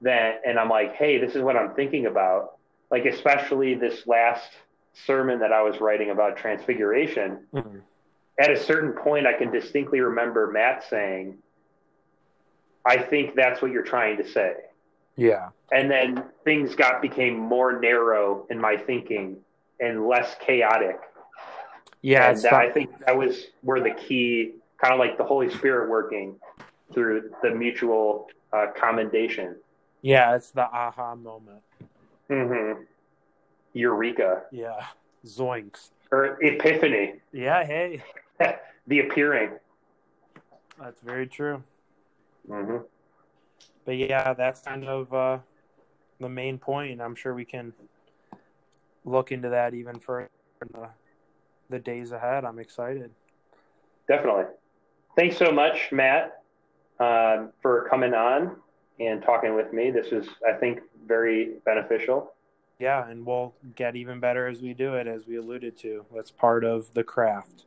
then 0.00 0.34
and 0.44 0.58
I'm 0.58 0.70
like, 0.70 0.96
"Hey, 0.96 1.18
this 1.18 1.36
is 1.36 1.42
what 1.42 1.56
I'm 1.56 1.74
thinking 1.74 2.06
about." 2.06 2.56
Like 2.90 3.04
especially 3.04 3.76
this 3.76 4.08
last 4.08 4.50
sermon 4.92 5.38
that 5.40 5.52
I 5.52 5.62
was 5.62 5.80
writing 5.80 6.10
about 6.10 6.36
transfiguration, 6.36 7.46
mm-hmm. 7.54 7.78
at 8.38 8.50
a 8.50 8.58
certain 8.58 8.92
point, 8.92 9.26
I 9.26 9.32
can 9.32 9.50
distinctly 9.50 10.00
remember 10.00 10.50
Matt 10.50 10.84
saying, 10.88 11.38
I 12.84 12.98
think 12.98 13.34
that's 13.34 13.60
what 13.60 13.70
you're 13.70 13.82
trying 13.82 14.16
to 14.18 14.28
say. 14.28 14.54
Yeah. 15.16 15.50
And 15.72 15.90
then 15.90 16.24
things 16.44 16.74
got 16.74 17.02
became 17.02 17.38
more 17.38 17.78
narrow 17.78 18.46
in 18.50 18.58
my 18.60 18.76
thinking 18.76 19.36
and 19.78 20.06
less 20.06 20.34
chaotic. 20.40 20.98
Yeah. 22.02 22.30
And 22.30 22.46
I 22.46 22.70
think 22.70 22.98
that 23.04 23.16
was 23.16 23.48
where 23.62 23.80
the 23.80 23.90
key, 23.90 24.54
kind 24.80 24.94
of 24.94 24.98
like 24.98 25.18
the 25.18 25.24
Holy 25.24 25.50
Spirit 25.50 25.90
working 25.90 26.36
through 26.92 27.30
the 27.42 27.50
mutual 27.50 28.28
uh, 28.52 28.68
commendation. 28.74 29.56
Yeah, 30.02 30.34
it's 30.34 30.50
the 30.50 30.62
aha 30.62 31.14
moment. 31.14 31.62
Mm-hmm. 32.30 32.82
Eureka. 33.72 34.42
Yeah. 34.52 34.86
Zoinks. 35.26 35.90
Or 36.10 36.38
epiphany. 36.42 37.14
Yeah, 37.32 37.64
hey. 37.64 38.02
the 38.86 39.00
appearing. 39.00 39.50
That's 40.80 41.00
very 41.02 41.26
true. 41.26 41.62
Mm-hmm. 42.48 42.78
But 43.84 43.96
yeah, 43.96 44.34
that's 44.34 44.62
kind 44.62 44.84
of 44.84 45.12
uh, 45.12 45.38
the 46.18 46.28
main 46.28 46.58
point. 46.58 47.00
I'm 47.00 47.14
sure 47.14 47.34
we 47.34 47.44
can 47.44 47.72
look 49.04 49.32
into 49.32 49.50
that 49.50 49.74
even 49.74 49.98
further 49.98 50.30
in 50.62 50.68
the, 50.72 50.88
the 51.68 51.78
days 51.78 52.12
ahead. 52.12 52.44
I'm 52.44 52.58
excited. 52.58 53.10
Definitely. 54.08 54.44
Thanks 55.16 55.36
so 55.36 55.52
much, 55.52 55.92
Matt, 55.92 56.42
uh, 56.98 57.46
for 57.62 57.86
coming 57.88 58.14
on 58.14 58.56
and 58.98 59.22
talking 59.22 59.54
with 59.54 59.72
me. 59.72 59.90
This 59.90 60.06
is, 60.08 60.26
I 60.46 60.52
think, 60.52 60.80
very 61.06 61.54
beneficial 61.64 62.32
yeah, 62.80 63.08
and 63.08 63.24
we'll 63.24 63.54
get 63.76 63.94
even 63.94 64.20
better 64.20 64.48
as 64.48 64.60
we 64.60 64.74
do 64.74 64.94
it, 64.94 65.06
as 65.06 65.26
we 65.26 65.36
alluded 65.36 65.78
to. 65.78 66.04
That's 66.14 66.30
part 66.30 66.64
of 66.64 66.92
the 66.94 67.04
craft. 67.04 67.64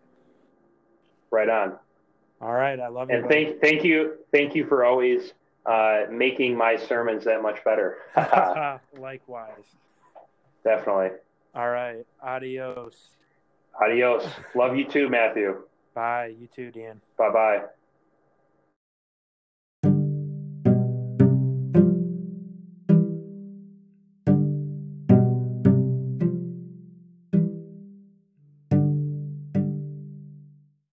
Right 1.32 1.50
on. 1.50 1.78
All 2.42 2.54
right, 2.54 2.80
I 2.80 2.88
love 2.88 3.10
you. 3.10 3.18
And 3.18 3.30
thank, 3.30 3.62
thank 3.62 3.84
you, 3.84 4.16
thank 4.32 4.56
you 4.56 4.66
for 4.68 4.84
always 4.84 5.34
uh, 5.66 6.02
making 6.12 6.58
my 6.58 6.76
sermons 6.76 7.24
that 7.26 7.42
much 7.42 7.64
better. 7.64 7.98
Likewise. 9.00 9.76
Definitely. 10.64 11.18
All 11.56 11.70
right, 11.70 12.06
adios. 12.22 13.10
Adios. 13.82 14.26
love 14.56 14.76
you 14.76 14.86
too, 14.86 15.10
Matthew. 15.10 15.64
Bye. 15.94 16.34
You 16.40 16.48
too, 16.56 16.72
Dan. 16.72 17.02
Bye 17.18 17.32
bye. 17.32 17.62